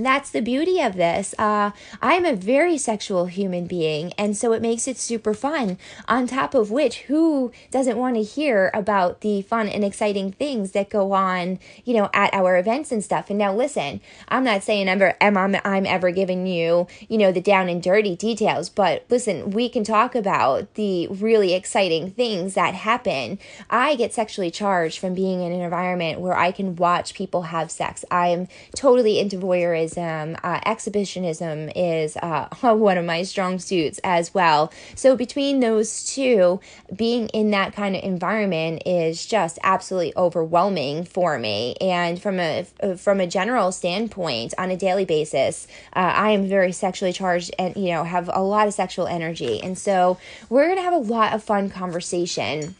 that's 0.05 0.31
the 0.31 0.43
beauty 0.43 0.81
of 0.81 0.97
this. 0.97 1.35
Uh, 1.39 1.71
I'm 2.01 2.25
a 2.25 2.35
very 2.35 2.77
sexual 2.79 3.27
human 3.27 3.67
being, 3.67 4.13
and 4.15 4.37
so 4.37 4.53
it 4.53 4.63
makes 4.63 4.89
it 4.89 4.97
super 4.97 5.35
fun. 5.35 5.79
On 6.09 6.27
top 6.27 6.55
of 6.55 6.71
which, 6.71 7.03
who 7.03 7.53
doesn't 7.71 7.97
want 7.97 8.17
to 8.17 8.23
hear 8.23 8.71
about 8.75 9.21
the 9.21 9.43
fun 9.43 9.69
and 9.69 9.85
exciting 9.85 10.33
things 10.33 10.73
that 10.73 10.91
go 10.91 11.13
on, 11.13 11.59
you 11.85 11.95
know, 11.95 12.11
at 12.13 12.35
our 12.35 12.57
events 12.57 12.91
and 12.91 13.05
stuff? 13.05 13.31
And 13.31 13.39
now, 13.39 13.55
listen, 13.55 14.01
I'm 14.29 14.45
not 14.45 14.63
saying 14.63 14.89
ever 14.89 15.15
am 15.21 15.37
I'm, 15.37 15.57
I'm 15.65 15.87
ever 15.87 16.11
giving 16.11 16.47
you, 16.47 16.87
you 17.09 17.19
know, 17.19 17.33
the 17.33 17.41
down 17.41 17.69
and 17.69 17.83
dirty 17.83 18.17
details, 18.17 18.69
but 18.69 19.05
listen, 19.09 19.51
we 19.51 19.69
can 19.69 19.85
talk 19.85 20.15
about 20.15 20.75
the 20.75 21.07
really 21.09 21.55
exciting 21.55 22.11
things 22.11 22.55
that 22.55 22.75
happen. 22.75 23.39
I 23.71 23.95
get 23.95 24.13
sexually 24.13 24.51
charged 24.51 24.99
from 24.99 25.15
being 25.15 25.43
in 25.43 25.53
an 25.53 25.61
environment 25.61 26.21
where 26.21 26.37
I 26.37 26.51
can 26.51 26.77
watch 26.77 27.15
people 27.15 27.43
have 27.43 27.71
sex. 27.71 28.05
I'm 28.11 28.49
totally 28.75 29.19
into 29.19 29.37
voyeurism 29.37 29.92
voyeurism, 29.93 30.39
uh, 30.43 30.61
exhibitionism 30.67 31.71
is 31.75 32.17
uh, 32.17 32.49
one 32.75 32.99
of 32.99 33.05
my 33.05 33.23
strong 33.23 33.59
suits 33.59 34.01
as 34.05 34.35
well. 34.35 34.73
So 34.95 35.17
between 35.17 35.61
those 35.61 36.05
two, 36.05 36.61
being 36.95 37.29
in 37.29 37.51
that 37.51 37.75
kind 37.75 37.97
of 37.97 38.03
environment 38.03 38.83
is 38.87 39.27
just 39.27 39.59
absolutely 39.63 40.13
overwhelming 40.17 41.05
for 41.05 41.39
me. 41.39 41.77
And 41.81 42.21
from 42.21 42.41
a 42.41 42.67
from 42.97 43.21
a 43.21 43.27
general 43.27 43.73
standpoint, 43.73 44.55
on 44.59 44.71
a 44.71 44.77
daily 44.77 45.05
basis, 45.05 45.67
uh, 45.95 45.99
I 46.01 46.31
am 46.31 46.49
very 46.49 46.73
sexually 46.73 47.13
charged 47.13 47.55
and 47.59 47.77
you 47.77 47.93
know 47.93 48.05
have 48.05 48.31
a 48.33 48.43
lot 48.43 48.67
of 48.67 48.75
sexual 48.75 49.07
energy, 49.07 49.61
and 49.63 49.77
so 49.77 50.19
we're 50.49 50.69
gonna 50.69 50.83
have 50.83 50.93
a 50.93 50.99
lot 50.99 51.33
of 51.33 51.43
fun 51.43 51.71
conversation 51.71 52.75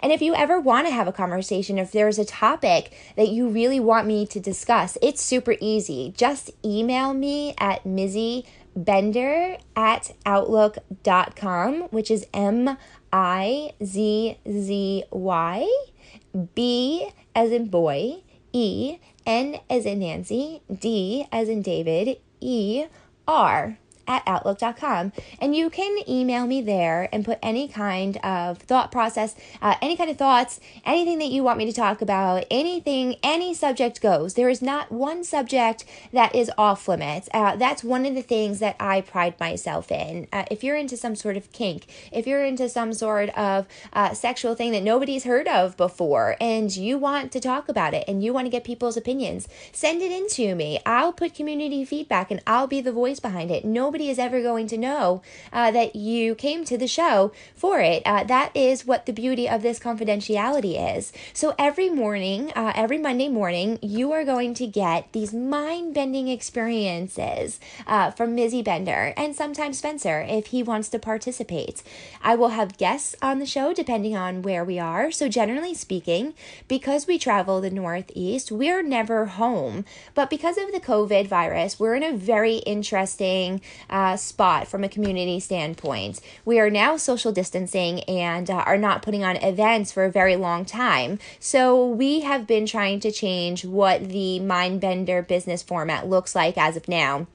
and 0.00 0.12
if 0.12 0.22
you 0.22 0.34
ever 0.34 0.60
want 0.60 0.86
to 0.86 0.92
have 0.92 1.08
a 1.08 1.12
conversation, 1.12 1.78
if 1.78 1.92
there's 1.92 2.18
a 2.18 2.24
topic 2.24 2.92
that 3.16 3.28
you 3.28 3.48
really 3.48 3.80
want 3.80 4.06
me 4.06 4.26
to 4.26 4.40
discuss, 4.40 4.96
it's 5.02 5.20
super 5.20 5.56
easy. 5.60 6.12
Just 6.16 6.50
email 6.64 7.12
me 7.12 7.54
at 7.58 7.84
Mizzy 7.84 8.46
Bender 8.74 9.58
at 9.76 10.12
outlook.com, 10.24 11.82
which 11.90 12.10
is 12.10 12.26
M 12.32 12.78
I 13.12 13.72
Z 13.84 14.38
Z 14.48 15.04
Y, 15.10 15.84
B 16.54 17.10
as 17.34 17.50
in 17.50 17.66
boy, 17.66 18.22
E, 18.52 18.98
N 19.26 19.58
as 19.68 19.84
in 19.84 19.98
Nancy, 20.00 20.62
D 20.72 21.26
as 21.30 21.48
in 21.48 21.62
David, 21.62 22.18
E, 22.40 22.86
R 23.28 23.78
at 24.06 24.22
outlook.com. 24.26 25.12
And 25.40 25.54
you 25.54 25.70
can 25.70 25.98
email 26.08 26.46
me 26.46 26.60
there 26.60 27.08
and 27.12 27.24
put 27.24 27.38
any 27.42 27.68
kind 27.68 28.16
of 28.18 28.58
thought 28.58 28.92
process, 28.92 29.34
uh, 29.60 29.74
any 29.80 29.96
kind 29.96 30.10
of 30.10 30.16
thoughts, 30.16 30.60
anything 30.84 31.18
that 31.18 31.30
you 31.30 31.42
want 31.42 31.58
me 31.58 31.64
to 31.66 31.72
talk 31.72 32.02
about, 32.02 32.44
anything, 32.50 33.16
any 33.22 33.54
subject 33.54 34.00
goes. 34.00 34.34
There 34.34 34.48
is 34.48 34.62
not 34.62 34.90
one 34.92 35.24
subject 35.24 35.84
that 36.12 36.34
is 36.34 36.50
off 36.58 36.88
limits. 36.88 37.28
Uh, 37.32 37.56
that's 37.56 37.84
one 37.84 38.06
of 38.06 38.14
the 38.14 38.22
things 38.22 38.58
that 38.58 38.76
I 38.78 39.00
pride 39.00 39.38
myself 39.40 39.90
in. 39.90 40.28
Uh, 40.32 40.44
if 40.50 40.62
you're 40.62 40.76
into 40.76 40.96
some 40.96 41.14
sort 41.16 41.36
of 41.36 41.52
kink, 41.52 41.86
if 42.10 42.26
you're 42.26 42.44
into 42.44 42.68
some 42.68 42.92
sort 42.92 43.30
of 43.30 43.66
uh, 43.92 44.14
sexual 44.14 44.54
thing 44.54 44.72
that 44.72 44.82
nobody's 44.82 45.24
heard 45.24 45.48
of 45.48 45.76
before 45.76 46.36
and 46.40 46.74
you 46.76 46.98
want 46.98 47.32
to 47.32 47.40
talk 47.40 47.68
about 47.68 47.94
it 47.94 48.04
and 48.08 48.22
you 48.22 48.32
want 48.32 48.46
to 48.46 48.50
get 48.50 48.64
people's 48.64 48.96
opinions, 48.96 49.48
send 49.72 50.02
it 50.02 50.12
in 50.12 50.28
to 50.28 50.54
me. 50.54 50.80
I'll 50.86 51.12
put 51.12 51.34
community 51.34 51.84
feedback 51.84 52.30
and 52.30 52.42
I'll 52.46 52.66
be 52.66 52.80
the 52.80 52.92
voice 52.92 53.20
behind 53.20 53.50
it. 53.50 53.64
Nobody 53.64 54.01
nobody 54.02 54.10
is 54.10 54.18
ever 54.18 54.42
going 54.42 54.66
to 54.66 54.76
know 54.76 55.22
uh, 55.52 55.70
that 55.70 55.94
you 55.94 56.34
came 56.34 56.64
to 56.64 56.76
the 56.76 56.88
show 56.88 57.30
for 57.54 57.78
it. 57.78 58.02
Uh, 58.04 58.24
that 58.24 58.50
is 58.56 58.84
what 58.84 59.06
the 59.06 59.12
beauty 59.12 59.48
of 59.48 59.62
this 59.62 59.78
confidentiality 59.78 60.74
is. 60.96 61.12
So 61.32 61.54
every 61.56 61.88
morning, 61.88 62.50
uh, 62.56 62.72
every 62.74 62.98
Monday 62.98 63.28
morning, 63.28 63.78
you 63.80 64.10
are 64.12 64.24
going 64.24 64.54
to 64.54 64.66
get 64.66 65.12
these 65.12 65.32
mind 65.32 65.94
bending 65.94 66.26
experiences 66.26 67.60
uh, 67.86 68.10
from 68.10 68.36
Mizzy 68.36 68.64
Bender 68.64 69.14
and 69.16 69.36
sometimes 69.36 69.78
Spencer 69.78 70.26
if 70.28 70.46
he 70.46 70.64
wants 70.64 70.88
to 70.88 70.98
participate. 70.98 71.84
I 72.22 72.34
will 72.34 72.50
have 72.50 72.78
guests 72.78 73.14
on 73.22 73.38
the 73.38 73.46
show 73.46 73.72
depending 73.72 74.16
on 74.16 74.42
where 74.42 74.64
we 74.64 74.80
are. 74.80 75.12
So, 75.12 75.28
generally 75.28 75.74
speaking, 75.74 76.34
because 76.66 77.06
we 77.06 77.18
travel 77.18 77.60
the 77.60 77.70
Northeast, 77.70 78.50
we're 78.50 78.82
never 78.82 79.26
home. 79.26 79.84
But 80.14 80.28
because 80.28 80.58
of 80.58 80.72
the 80.72 80.80
COVID 80.80 81.28
virus, 81.28 81.78
we're 81.78 81.94
in 81.94 82.02
a 82.02 82.16
very 82.16 82.56
interesting 82.66 83.60
uh, 83.90 84.16
spot 84.16 84.68
from 84.68 84.84
a 84.84 84.88
community 84.88 85.40
standpoint. 85.40 86.20
We 86.44 86.58
are 86.60 86.70
now 86.70 86.96
social 86.96 87.32
distancing 87.32 88.00
and 88.04 88.50
uh, 88.50 88.64
are 88.66 88.78
not 88.78 89.02
putting 89.02 89.24
on 89.24 89.36
events 89.36 89.92
for 89.92 90.04
a 90.04 90.10
very 90.10 90.36
long 90.36 90.64
time. 90.64 91.18
So, 91.38 91.86
we 91.86 92.20
have 92.20 92.46
been 92.46 92.66
trying 92.66 93.00
to 93.00 93.12
change 93.12 93.64
what 93.64 94.08
the 94.08 94.40
Mindbender 94.40 95.26
business 95.26 95.62
format 95.62 96.08
looks 96.08 96.34
like 96.34 96.56
as 96.56 96.76
of 96.76 96.88
now. 96.88 97.26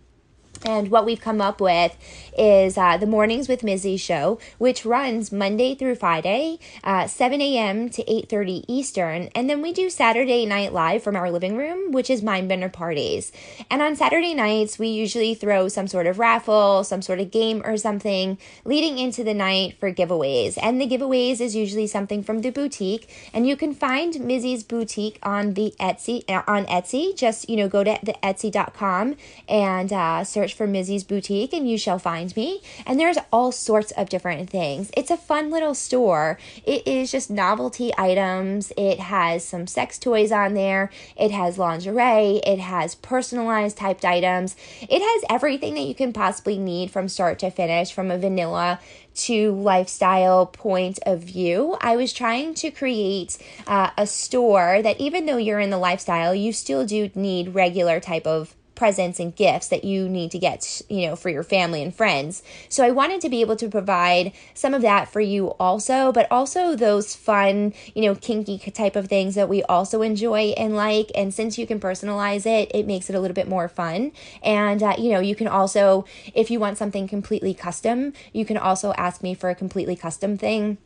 And 0.65 0.89
what 0.89 1.05
we've 1.05 1.21
come 1.21 1.41
up 1.41 1.61
with 1.61 1.97
is 2.37 2.77
uh, 2.77 2.97
the 2.97 3.05
Mornings 3.05 3.47
with 3.47 3.61
Mizzy 3.61 3.99
show, 3.99 4.39
which 4.57 4.85
runs 4.85 5.31
Monday 5.31 5.75
through 5.75 5.95
Friday, 5.95 6.59
uh, 6.83 7.07
7 7.07 7.41
a.m. 7.41 7.89
to 7.89 8.03
8.30 8.03 8.65
Eastern. 8.67 9.29
And 9.33 9.49
then 9.49 9.61
we 9.61 9.73
do 9.73 9.89
Saturday 9.89 10.45
Night 10.45 10.73
Live 10.73 11.03
from 11.03 11.15
our 11.15 11.31
living 11.31 11.57
room, 11.57 11.91
which 11.91 12.09
is 12.09 12.21
Mindbender 12.21 12.71
Parties. 12.71 13.31
And 13.71 13.81
on 13.81 13.95
Saturday 13.95 14.33
nights, 14.33 14.77
we 14.77 14.87
usually 14.87 15.33
throw 15.33 15.67
some 15.67 15.87
sort 15.87 16.07
of 16.07 16.19
raffle, 16.19 16.83
some 16.83 17.01
sort 17.01 17.19
of 17.19 17.31
game 17.31 17.61
or 17.65 17.77
something 17.77 18.37
leading 18.65 18.97
into 18.97 19.23
the 19.23 19.33
night 19.33 19.79
for 19.79 19.91
giveaways. 19.91 20.57
And 20.61 20.79
the 20.79 20.87
giveaways 20.87 21.41
is 21.41 21.55
usually 21.55 21.87
something 21.87 22.23
from 22.23 22.41
the 22.41 22.51
boutique. 22.51 23.09
And 23.33 23.47
you 23.47 23.55
can 23.55 23.73
find 23.73 24.13
Mizzy's 24.13 24.63
boutique 24.63 25.19
on 25.23 25.53
the 25.53 25.73
Etsy, 25.79 26.23
uh, 26.29 26.43
on 26.47 26.65
Etsy. 26.65 27.15
Just, 27.15 27.49
you 27.49 27.57
know, 27.57 27.67
go 27.67 27.83
to 27.83 27.97
the 28.03 28.13
Etsy.com 28.23 29.15
and 29.47 29.91
uh, 29.91 30.23
search 30.23 30.46
search 30.47 30.55
for 30.55 30.67
Mizzy's 30.67 31.03
Boutique 31.03 31.53
and 31.53 31.69
you 31.69 31.77
shall 31.77 31.99
find 31.99 32.35
me. 32.35 32.61
And 32.85 32.99
there's 32.99 33.17
all 33.31 33.51
sorts 33.51 33.91
of 33.91 34.09
different 34.09 34.49
things. 34.49 34.89
It's 34.95 35.11
a 35.11 35.17
fun 35.17 35.51
little 35.51 35.75
store. 35.75 36.37
It 36.65 36.87
is 36.87 37.11
just 37.11 37.29
novelty 37.29 37.91
items. 37.97 38.71
It 38.77 38.99
has 38.99 39.43
some 39.43 39.67
sex 39.67 39.99
toys 39.99 40.31
on 40.31 40.53
there. 40.53 40.89
It 41.17 41.31
has 41.31 41.57
lingerie. 41.57 42.41
It 42.45 42.59
has 42.59 42.95
personalized 42.95 43.77
typed 43.77 44.05
items. 44.05 44.55
It 44.81 45.01
has 45.01 45.25
everything 45.29 45.73
that 45.75 45.81
you 45.81 45.95
can 45.95 46.13
possibly 46.13 46.57
need 46.57 46.91
from 46.91 47.09
start 47.09 47.39
to 47.39 47.51
finish, 47.51 47.91
from 47.91 48.09
a 48.09 48.17
vanilla 48.17 48.79
to 49.17 49.51
lifestyle 49.51 50.45
point 50.45 50.99
of 51.05 51.23
view. 51.23 51.75
I 51.81 51.95
was 51.95 52.13
trying 52.13 52.53
to 52.55 52.69
create 52.69 53.37
uh, 53.65 53.89
a 53.97 54.05
store 54.05 54.81
that 54.83 54.99
even 55.01 55.25
though 55.25 55.37
you're 55.37 55.59
in 55.59 55.71
the 55.71 55.77
lifestyle, 55.77 56.35
you 56.35 56.53
still 56.53 56.85
do 56.85 57.09
need 57.15 57.55
regular 57.55 57.99
type 57.99 58.27
of 58.27 58.55
presents 58.77 59.19
and 59.19 59.35
gifts 59.35 59.67
that 59.67 59.83
you 59.83 60.07
need 60.07 60.31
to 60.31 60.39
get, 60.39 60.81
you 60.87 61.07
know, 61.07 61.15
for 61.17 61.29
your 61.29 61.43
family 61.43 61.83
and 61.83 61.93
friends. 61.93 62.43
So 62.69 62.85
I 62.85 62.91
wanted 62.91 63.19
to 63.21 63.29
be 63.29 63.41
able 63.41 63.57
to 63.57 63.67
provide 63.67 64.31
some 64.53 64.73
of 64.73 64.81
that 64.83 65.09
for 65.09 65.19
you 65.19 65.47
also, 65.59 66.13
but 66.13 66.31
also 66.31 66.75
those 66.75 67.15
fun, 67.15 67.73
you 67.93 68.03
know, 68.03 68.15
kinky 68.15 68.57
type 68.71 68.95
of 68.95 69.07
things 69.07 69.35
that 69.35 69.49
we 69.49 69.63
also 69.63 70.01
enjoy 70.01 70.53
and 70.55 70.75
like. 70.75 71.11
And 71.15 71.33
since 71.33 71.57
you 71.57 71.67
can 71.67 71.79
personalize 71.79 72.45
it, 72.45 72.71
it 72.73 72.87
makes 72.87 73.09
it 73.09 73.15
a 73.15 73.19
little 73.19 73.35
bit 73.35 73.49
more 73.49 73.67
fun. 73.67 74.13
And, 74.43 74.81
uh, 74.81 74.95
you 74.97 75.11
know, 75.11 75.19
you 75.19 75.35
can 75.35 75.47
also, 75.47 76.05
if 76.33 76.49
you 76.49 76.59
want 76.59 76.77
something 76.77 77.07
completely 77.07 77.53
custom, 77.53 78.13
you 78.31 78.45
can 78.45 78.57
also 78.57 78.93
ask 78.93 79.23
me 79.23 79.33
for 79.33 79.49
a 79.49 79.55
completely 79.55 79.95
custom 79.95 80.37
thing 80.37 80.77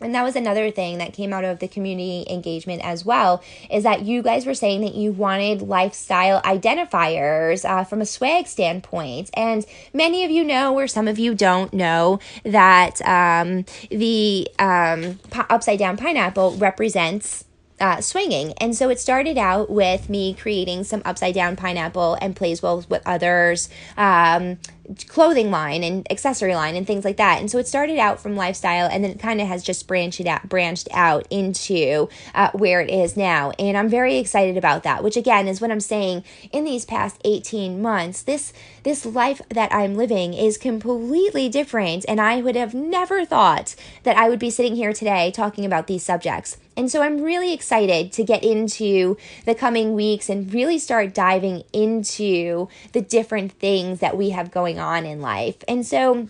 and 0.00 0.14
that 0.14 0.22
was 0.22 0.36
another 0.36 0.70
thing 0.70 0.98
that 0.98 1.12
came 1.12 1.32
out 1.32 1.44
of 1.44 1.58
the 1.58 1.68
community 1.68 2.24
engagement 2.28 2.82
as 2.84 3.04
well 3.04 3.42
is 3.70 3.84
that 3.84 4.02
you 4.02 4.22
guys 4.22 4.46
were 4.46 4.54
saying 4.54 4.80
that 4.80 4.94
you 4.94 5.12
wanted 5.12 5.62
lifestyle 5.62 6.40
identifiers 6.42 7.68
uh, 7.68 7.84
from 7.84 8.00
a 8.00 8.06
swag 8.06 8.46
standpoint. 8.46 9.30
And 9.34 9.66
many 9.92 10.24
of 10.24 10.30
you 10.30 10.44
know 10.44 10.74
or 10.78 10.86
some 10.86 11.06
of 11.06 11.18
you 11.18 11.34
don't 11.34 11.72
know 11.72 12.18
that 12.44 13.00
um, 13.06 13.64
the 13.90 14.48
um, 14.58 15.18
upside 15.50 15.78
down 15.78 15.96
pineapple 15.96 16.56
represents 16.56 17.44
uh, 17.80 18.00
swinging. 18.00 18.52
And 18.54 18.76
so 18.76 18.90
it 18.90 19.00
started 19.00 19.38
out 19.38 19.70
with 19.70 20.08
me 20.08 20.34
creating 20.34 20.84
some 20.84 21.02
upside 21.04 21.34
down 21.34 21.56
pineapple 21.56 22.16
and 22.20 22.36
plays 22.36 22.62
well 22.62 22.84
with 22.88 23.02
others. 23.06 23.68
Um, 23.96 24.58
clothing 25.06 25.50
line 25.50 25.84
and 25.84 26.10
accessory 26.10 26.54
line 26.54 26.74
and 26.74 26.86
things 26.86 27.04
like 27.04 27.16
that. 27.16 27.40
And 27.40 27.50
so 27.50 27.58
it 27.58 27.68
started 27.68 27.98
out 27.98 28.20
from 28.20 28.36
lifestyle 28.36 28.88
and 28.90 29.04
then 29.04 29.12
it 29.12 29.18
kind 29.20 29.40
of 29.40 29.46
has 29.46 29.62
just 29.62 29.86
branched 29.86 30.26
out 30.26 30.48
branched 30.48 30.88
out 30.92 31.26
into 31.30 32.08
uh, 32.34 32.50
where 32.52 32.80
it 32.80 32.90
is 32.90 33.16
now. 33.16 33.52
And 33.58 33.76
I'm 33.76 33.88
very 33.88 34.18
excited 34.18 34.56
about 34.56 34.82
that, 34.82 35.02
which 35.02 35.16
again 35.16 35.48
is 35.48 35.60
what 35.60 35.70
I'm 35.70 35.80
saying 35.80 36.24
in 36.52 36.64
these 36.64 36.84
past 36.84 37.20
18 37.24 37.80
months. 37.80 38.22
This 38.22 38.52
this 38.82 39.06
life 39.06 39.40
that 39.50 39.72
I'm 39.72 39.94
living 39.94 40.34
is 40.34 40.58
completely 40.58 41.48
different 41.48 42.04
and 42.08 42.20
I 42.20 42.40
would 42.40 42.56
have 42.56 42.74
never 42.74 43.24
thought 43.24 43.74
that 44.02 44.16
I 44.16 44.28
would 44.28 44.38
be 44.38 44.50
sitting 44.50 44.76
here 44.76 44.92
today 44.92 45.30
talking 45.30 45.64
about 45.64 45.86
these 45.86 46.02
subjects. 46.02 46.56
And 46.80 46.90
so 46.90 47.02
I'm 47.02 47.20
really 47.20 47.52
excited 47.52 48.10
to 48.12 48.24
get 48.24 48.42
into 48.42 49.18
the 49.44 49.54
coming 49.54 49.92
weeks 49.92 50.30
and 50.30 50.50
really 50.50 50.78
start 50.78 51.12
diving 51.12 51.62
into 51.74 52.68
the 52.92 53.02
different 53.02 53.52
things 53.52 54.00
that 54.00 54.16
we 54.16 54.30
have 54.30 54.50
going 54.50 54.78
on 54.78 55.04
in 55.04 55.20
life. 55.20 55.56
And 55.68 55.86
so 55.86 56.28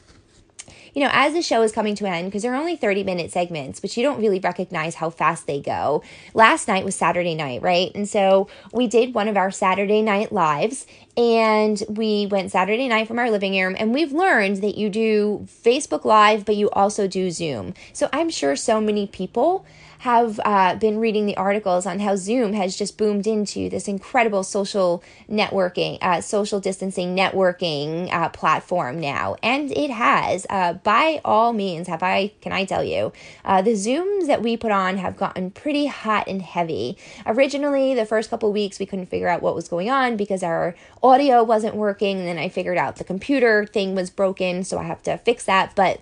you 0.93 1.05
know, 1.05 1.11
as 1.13 1.35
the 1.35 1.41
show 1.41 1.63
is 1.63 1.71
coming 1.71 1.95
to 1.95 2.05
an 2.05 2.13
end, 2.13 2.27
because 2.27 2.43
they're 2.43 2.57
only 2.57 2.75
30 2.75 3.05
minute 3.05 3.31
segments, 3.31 3.79
but 3.79 3.97
you 3.97 4.03
don't 4.03 4.21
really 4.21 4.41
recognize 4.41 4.97
how 4.97 5.09
fast 5.09 5.47
they 5.47 5.61
go. 5.61 6.03
Last 6.35 6.67
night 6.67 6.85
was 6.85 6.97
Saturday 6.97 7.37
night, 7.37 7.63
right? 7.63 7.93
And 7.95 8.09
so 8.09 8.49
we 8.73 8.89
did 8.89 9.15
one 9.15 9.29
of 9.29 9.37
our 9.37 9.53
Saturday 9.53 10.03
night 10.03 10.33
lives 10.33 10.89
and 11.17 11.81
we 11.89 12.27
went 12.27 12.51
Saturday 12.51 12.89
night 12.89 13.07
from 13.07 13.21
our 13.21 13.31
living 13.31 13.53
room 13.53 13.77
and 13.79 13.95
we've 13.95 14.11
learned 14.11 14.57
that 14.59 14.77
you 14.77 14.91
do 14.91 15.47
Facebook 15.49 16.05
Live, 16.05 16.45
but 16.45 16.57
you 16.57 16.69
also 16.71 17.07
do 17.07 17.31
Zoom. 17.31 17.73
So 17.93 18.09
I'm 18.13 18.29
sure 18.29 18.57
so 18.57 18.81
many 18.81 19.07
people 19.07 19.65
have 20.01 20.41
uh, 20.47 20.75
been 20.77 20.99
reading 20.99 21.27
the 21.27 21.37
articles 21.37 21.85
on 21.85 21.99
how 21.99 22.17
Zoom 22.17 22.55
has 22.55 22.75
just 22.75 22.97
boomed 22.97 23.27
into 23.27 23.69
this 23.69 23.87
incredible 23.87 24.43
social 24.43 25.05
networking, 25.31 25.99
uh, 26.01 26.23
social 26.23 26.59
distancing 26.59 27.15
networking 27.15 28.11
uh, 28.11 28.31
platform 28.31 28.99
now, 28.99 29.37
and 29.43 29.71
it 29.73 29.91
has. 29.91 30.47
Uh, 30.49 30.73
by 30.73 31.21
all 31.23 31.53
means, 31.53 31.87
have 31.87 32.03
I? 32.03 32.33
Can 32.41 32.51
I 32.51 32.65
tell 32.65 32.83
you, 32.83 33.13
uh, 33.45 33.61
the 33.61 33.73
Zooms 33.73 34.27
that 34.27 34.41
we 34.41 34.57
put 34.57 34.71
on 34.71 34.97
have 34.97 35.19
gotten 35.19 35.51
pretty 35.51 35.85
hot 35.85 36.27
and 36.27 36.41
heavy. 36.41 36.97
Originally, 37.27 37.95
the 37.95 38.07
first 38.07 38.31
couple 38.31 38.51
weeks 38.55 38.79
we 38.79 38.87
couldn't 38.87 39.07
figure 39.07 39.29
out 39.29 39.43
what 39.43 39.55
was 39.55 39.69
going 39.69 39.91
on 39.91 40.17
because 40.17 40.43
our 40.43 40.75
audio 41.03 41.45
wasn't 41.45 41.77
working. 41.77 42.21
And 42.21 42.27
then 42.27 42.39
I 42.39 42.49
figured 42.49 42.79
out 42.79 42.97
the 42.97 43.05
computer 43.05 43.67
thing 43.67 43.95
was 43.95 44.09
broken, 44.09 44.65
so 44.65 44.79
I 44.79 44.85
have 44.85 45.03
to 45.03 45.19
fix 45.19 45.45
that. 45.45 45.75
But 45.77 46.01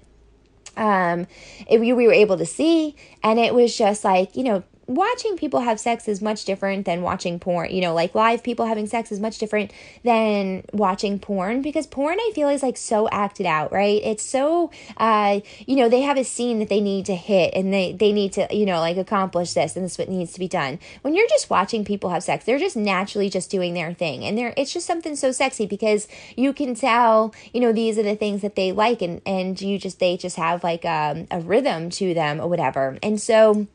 um, 0.78 1.26
it, 1.68 1.80
we, 1.80 1.92
we 1.92 2.06
were 2.06 2.12
able 2.12 2.38
to 2.38 2.46
see, 2.46 2.96
and 3.22 3.38
it 3.38 3.54
was 3.54 3.76
just 3.76 4.04
like, 4.04 4.36
you 4.36 4.44
know, 4.44 4.62
watching 4.88 5.36
people 5.36 5.60
have 5.60 5.78
sex 5.78 6.08
is 6.08 6.20
much 6.20 6.44
different 6.46 6.86
than 6.86 7.02
watching 7.02 7.38
porn. 7.38 7.70
You 7.70 7.82
know, 7.82 7.94
like 7.94 8.14
live 8.14 8.42
people 8.42 8.66
having 8.66 8.86
sex 8.86 9.12
is 9.12 9.20
much 9.20 9.38
different 9.38 9.70
than 10.02 10.64
watching 10.72 11.18
porn 11.18 11.62
because 11.62 11.86
porn 11.86 12.18
I 12.18 12.32
feel 12.34 12.48
is 12.48 12.62
like 12.62 12.78
so 12.78 13.08
acted 13.10 13.46
out, 13.46 13.70
right? 13.70 14.00
It's 14.02 14.24
so 14.24 14.70
uh, 14.96 15.40
you 15.66 15.76
know, 15.76 15.88
they 15.88 16.00
have 16.00 16.16
a 16.16 16.24
scene 16.24 16.58
that 16.58 16.70
they 16.70 16.80
need 16.80 17.06
to 17.06 17.14
hit 17.14 17.52
and 17.54 17.72
they 17.72 17.92
they 17.92 18.12
need 18.12 18.32
to, 18.32 18.48
you 18.50 18.66
know, 18.66 18.80
like 18.80 18.96
accomplish 18.96 19.52
this 19.52 19.76
and 19.76 19.84
this 19.84 19.92
is 19.92 19.98
what 19.98 20.08
needs 20.08 20.32
to 20.32 20.40
be 20.40 20.48
done. 20.48 20.78
When 21.02 21.14
you're 21.14 21.28
just 21.28 21.50
watching 21.50 21.84
people 21.84 22.10
have 22.10 22.24
sex, 22.24 22.44
they're 22.44 22.58
just 22.58 22.76
naturally 22.76 23.28
just 23.28 23.50
doing 23.50 23.74
their 23.74 23.92
thing. 23.92 24.24
And 24.24 24.38
they're 24.38 24.54
it's 24.56 24.72
just 24.72 24.86
something 24.86 25.14
so 25.14 25.32
sexy 25.32 25.66
because 25.66 26.08
you 26.34 26.54
can 26.54 26.74
tell, 26.74 27.34
you 27.52 27.60
know, 27.60 27.72
these 27.72 27.98
are 27.98 28.02
the 28.02 28.16
things 28.16 28.40
that 28.40 28.56
they 28.56 28.72
like 28.72 29.02
and 29.02 29.20
and 29.26 29.60
you 29.60 29.78
just 29.78 30.00
they 30.00 30.16
just 30.16 30.36
have 30.36 30.64
like 30.64 30.86
um, 30.86 31.26
a 31.30 31.40
rhythm 31.40 31.90
to 31.90 32.14
them 32.14 32.40
or 32.40 32.48
whatever. 32.48 32.98
And 33.02 33.20
so 33.20 33.66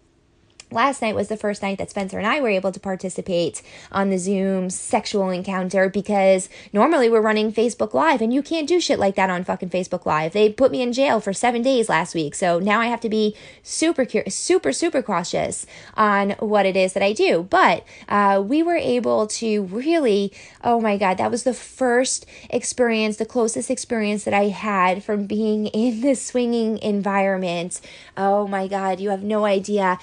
last 0.74 1.02
night 1.02 1.16
was 1.16 1.28
the 1.28 1.38
first 1.38 1.62
night 1.62 1.78
that 1.78 1.90
Spencer 1.90 2.18
and 2.18 2.28
I 2.28 2.42
were 2.42 2.50
able 2.50 2.72
to 2.72 2.80
participate 2.80 3.62
on 3.92 4.10
the 4.10 4.18
Zoom 4.18 4.70
sexual 4.70 5.30
encounter 5.30 5.90
because 5.90 6.50
normally 6.72 7.10
we're 7.10 7.22
running 7.22 7.54
Facebook 7.54 7.94
Live 7.94 8.22
and 8.22 8.34
you 8.34 8.42
can't 8.42 8.68
do 8.68 8.80
shit 8.80 9.00
like 9.00 9.16
that 9.16 9.30
on 9.30 9.44
fucking 9.44 9.70
Facebook 9.70 10.06
Live. 10.06 10.34
They 10.34 10.50
put 10.50 10.72
me 10.72 10.82
in 10.82 10.94
jail 10.94 11.20
for 11.20 11.34
seven 11.34 11.62
days 11.62 11.90
last 11.90 12.16
week. 12.16 12.36
So 12.36 12.60
now 12.60 12.80
I 12.80 12.88
have 12.88 13.02
to 13.02 13.10
be 13.10 13.36
super, 13.62 14.06
super, 14.30 14.72
super 14.72 15.02
cautious 15.02 15.66
on 15.96 16.32
what 16.40 16.66
it 16.66 16.76
is 16.76 16.94
that 16.94 17.04
I 17.04 17.14
do. 17.14 17.44
But 17.50 17.86
uh, 18.10 18.44
we 18.46 18.64
were 18.64 18.76
able 18.76 19.28
to 19.28 19.64
really, 19.64 20.32
oh 20.64 20.80
my 20.80 20.98
God, 20.98 21.18
that 21.18 21.32
was 21.32 21.44
the 21.44 21.54
first 21.54 22.26
experience, 22.50 23.18
the 23.18 23.26
closest 23.26 23.70
experience 23.70 24.24
that 24.24 24.34
I 24.34 24.50
had 24.50 25.04
from 25.04 25.26
being 25.26 25.68
in 25.68 26.02
the 26.02 26.16
swinging 26.16 26.78
environment. 26.80 27.82
Oh 28.18 28.48
my 28.48 28.68
God, 28.68 29.00
you 29.00 29.10
have 29.10 29.24
no 29.24 29.46
idea 29.46 30.00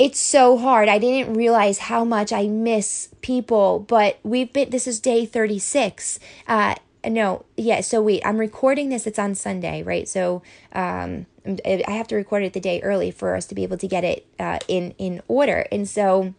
it's 0.00 0.18
so 0.18 0.56
hard. 0.56 0.88
I 0.88 0.98
didn't 0.98 1.34
realize 1.34 1.78
how 1.78 2.06
much 2.06 2.32
I 2.32 2.48
miss 2.48 3.10
people, 3.20 3.80
but 3.80 4.18
we've 4.22 4.50
been, 4.50 4.70
this 4.70 4.86
is 4.86 4.98
day 4.98 5.26
36. 5.26 6.18
Uh, 6.48 6.74
no, 7.04 7.44
yeah. 7.58 7.82
So 7.82 8.00
we, 8.00 8.22
I'm 8.24 8.38
recording 8.38 8.88
this. 8.88 9.06
It's 9.06 9.18
on 9.18 9.34
Sunday, 9.34 9.82
right? 9.82 10.08
So 10.08 10.42
um, 10.72 11.26
I 11.46 11.84
have 11.86 12.08
to 12.08 12.16
record 12.16 12.44
it 12.44 12.54
the 12.54 12.60
day 12.60 12.80
early 12.80 13.10
for 13.10 13.36
us 13.36 13.44
to 13.48 13.54
be 13.54 13.62
able 13.62 13.76
to 13.76 13.86
get 13.86 14.02
it 14.02 14.26
uh, 14.38 14.60
in 14.68 14.94
in 14.96 15.20
order. 15.28 15.66
And 15.70 15.86
so, 15.86 16.32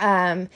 um, 0.00 0.48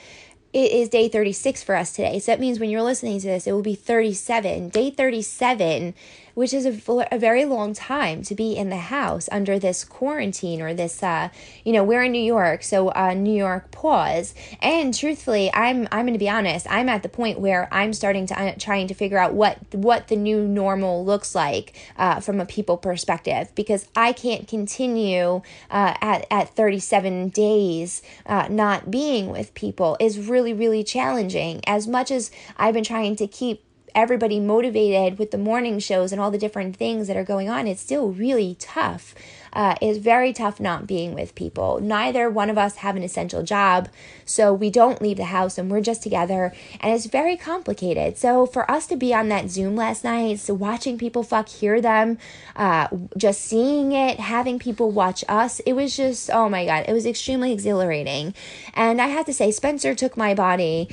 it 0.57 0.71
is 0.71 0.89
day 0.89 1.07
36 1.07 1.61
for 1.61 1.75
us 1.75 1.93
today. 1.93 2.17
So 2.17 2.31
that 2.31 2.39
means 2.39 2.59
when 2.59 2.71
you're 2.71 2.81
listening 2.81 3.19
to 3.19 3.27
this, 3.27 3.45
it 3.45 3.51
will 3.51 3.61
be 3.61 3.75
37. 3.75 4.69
Day 4.69 4.89
37 4.89 5.93
which 6.37 6.53
is 6.53 6.67
a, 6.67 7.07
a 7.11 7.17
very 7.17 7.45
long 7.45 7.73
time 7.73 8.21
to 8.21 8.35
be 8.35 8.55
in 8.55 8.69
the 8.69 8.77
house 8.77 9.27
under 9.31 9.57
this 9.57 9.83
quarantine 9.83 10.61
or 10.61 10.71
this, 10.71 11.01
uh, 11.01 11.29
you 11.65 11.73
know, 11.73 11.83
we're 11.83 12.03
in 12.03 12.11
New 12.11 12.21
York, 12.21 12.61
so 12.61 12.89
uh, 12.89 13.15
New 13.15 13.35
York 13.35 13.71
pause. 13.71 14.35
And 14.61 14.93
truthfully, 14.93 15.51
I'm 15.51 15.87
I'm 15.91 16.05
going 16.05 16.13
to 16.13 16.19
be 16.19 16.29
honest. 16.29 16.67
I'm 16.69 16.89
at 16.89 17.01
the 17.01 17.09
point 17.09 17.39
where 17.39 17.67
I'm 17.73 17.91
starting 17.91 18.27
to 18.27 18.39
uh, 18.39 18.53
trying 18.59 18.87
to 18.89 18.93
figure 18.93 19.17
out 19.17 19.33
what 19.33 19.57
what 19.73 20.09
the 20.09 20.15
new 20.15 20.47
normal 20.47 21.03
looks 21.03 21.33
like 21.33 21.75
uh, 21.97 22.19
from 22.19 22.39
a 22.39 22.45
people 22.45 22.77
perspective 22.77 23.49
because 23.55 23.87
I 23.95 24.13
can't 24.13 24.47
continue 24.47 25.41
uh, 25.71 25.95
at 26.01 26.27
at 26.29 26.49
37 26.49 27.29
days 27.29 28.03
uh, 28.27 28.47
not 28.47 28.91
being 28.91 29.31
with 29.31 29.55
people 29.55 29.97
is 29.99 30.19
really 30.19 30.46
really 30.53 30.83
challenging. 30.83 31.61
As 31.67 31.87
much 31.87 32.11
as 32.11 32.31
I've 32.57 32.73
been 32.73 32.83
trying 32.83 33.15
to 33.17 33.27
keep 33.27 33.63
everybody 33.97 34.39
motivated 34.39 35.17
with 35.17 35.31
the 35.31 35.37
morning 35.39 35.79
shows 35.79 36.11
and 36.11 36.21
all 36.21 36.29
the 36.29 36.37
different 36.37 36.75
things 36.75 37.07
that 37.07 37.17
are 37.17 37.23
going 37.23 37.49
on, 37.49 37.65
it's 37.65 37.81
still 37.81 38.11
really 38.11 38.55
tough. 38.59 39.15
Uh, 39.51 39.73
it's 39.81 39.97
very 39.97 40.31
tough 40.31 40.59
not 40.59 40.85
being 40.85 41.15
with 41.15 41.33
people. 41.33 41.79
Neither 41.79 42.29
one 42.29 42.51
of 42.51 42.59
us 42.59 42.75
have 42.77 42.95
an 42.95 43.01
essential 43.01 43.41
job, 43.41 43.89
so 44.23 44.53
we 44.53 44.69
don't 44.69 45.01
leave 45.01 45.17
the 45.17 45.25
house 45.25 45.57
and 45.57 45.71
we're 45.71 45.81
just 45.81 46.03
together, 46.03 46.53
and 46.79 46.93
it's 46.93 47.07
very 47.07 47.35
complicated. 47.35 48.19
So 48.19 48.45
for 48.45 48.69
us 48.69 48.85
to 48.87 48.95
be 48.95 49.15
on 49.15 49.29
that 49.29 49.49
Zoom 49.49 49.75
last 49.75 50.03
night, 50.03 50.39
so 50.39 50.53
watching 50.53 50.99
people 50.99 51.23
fuck 51.23 51.49
hear 51.49 51.81
them, 51.81 52.19
uh, 52.55 52.89
just 53.17 53.41
seeing 53.41 53.93
it, 53.93 54.19
having 54.19 54.59
people 54.59 54.91
watch 54.91 55.23
us, 55.27 55.59
it 55.61 55.73
was 55.73 55.97
just 55.97 56.29
oh 56.29 56.49
my 56.49 56.63
god, 56.63 56.85
it 56.87 56.93
was 56.93 57.07
extremely 57.07 57.51
exhilarating. 57.51 58.35
And 58.75 59.01
I 59.01 59.07
have 59.07 59.25
to 59.25 59.33
say, 59.33 59.49
Spencer 59.49 59.95
took 59.95 60.15
my 60.15 60.35
body 60.35 60.87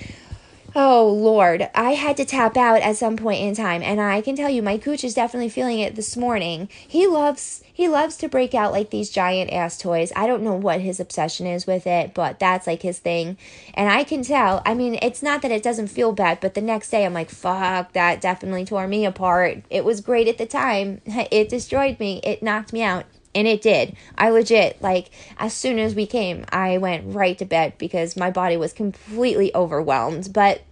Oh 0.76 1.08
Lord, 1.08 1.70
I 1.72 1.92
had 1.92 2.16
to 2.16 2.24
tap 2.24 2.56
out 2.56 2.82
at 2.82 2.96
some 2.96 3.16
point 3.16 3.40
in 3.40 3.54
time, 3.54 3.80
and 3.80 4.00
I 4.00 4.20
can 4.20 4.34
tell 4.34 4.50
you, 4.50 4.60
my 4.60 4.76
cooch 4.76 5.04
is 5.04 5.14
definitely 5.14 5.48
feeling 5.48 5.78
it 5.78 5.94
this 5.94 6.16
morning. 6.16 6.68
He 6.72 7.06
loves 7.06 7.62
he 7.72 7.87
loves 7.87 8.16
to 8.18 8.28
break 8.28 8.54
out 8.54 8.72
like 8.72 8.90
these 8.90 9.08
giant 9.10 9.52
ass 9.52 9.78
toys. 9.78 10.12
I 10.16 10.26
don't 10.26 10.42
know 10.42 10.54
what 10.54 10.80
his 10.80 10.98
obsession 10.98 11.46
is 11.46 11.64
with 11.66 11.87
it, 11.87 12.12
but 12.12 12.40
that's 12.40 12.66
like 12.66 12.82
his 12.82 12.98
thing, 12.98 13.37
and 13.74 13.88
I 13.88 14.02
can 14.02 14.24
tell. 14.24 14.62
I 14.66 14.74
mean, 14.74 14.98
it's 15.00 15.22
not 15.22 15.42
that 15.42 15.52
it 15.52 15.62
doesn't 15.62 15.88
feel 15.88 16.10
bad, 16.12 16.40
but 16.40 16.54
the 16.54 16.60
next 16.60 16.90
day 16.90 17.06
I'm 17.06 17.14
like, 17.14 17.30
fuck, 17.30 17.92
that 17.92 18.20
definitely 18.20 18.64
tore 18.64 18.88
me 18.88 19.06
apart. 19.06 19.62
It 19.70 19.84
was 19.84 20.00
great 20.00 20.26
at 20.28 20.38
the 20.38 20.46
time. 20.46 21.00
It 21.30 21.48
destroyed 21.48 22.00
me. 22.00 22.20
It 22.24 22.42
knocked 22.42 22.72
me 22.72 22.82
out. 22.82 23.06
And 23.35 23.49
it 23.49 23.62
did. 23.62 23.97
I 24.16 24.31
legit, 24.31 24.81
like, 24.81 25.11
as 25.38 25.53
soon 25.53 25.79
as 25.79 25.94
we 25.94 26.07
came, 26.07 26.44
I 26.51 26.79
went 26.79 27.14
right 27.14 27.37
to 27.38 27.44
bed 27.44 27.75
because 27.79 28.16
my 28.16 28.31
body 28.31 28.57
was 28.57 28.73
completely 28.73 29.55
overwhelmed. 29.55 30.33
But 30.33 30.62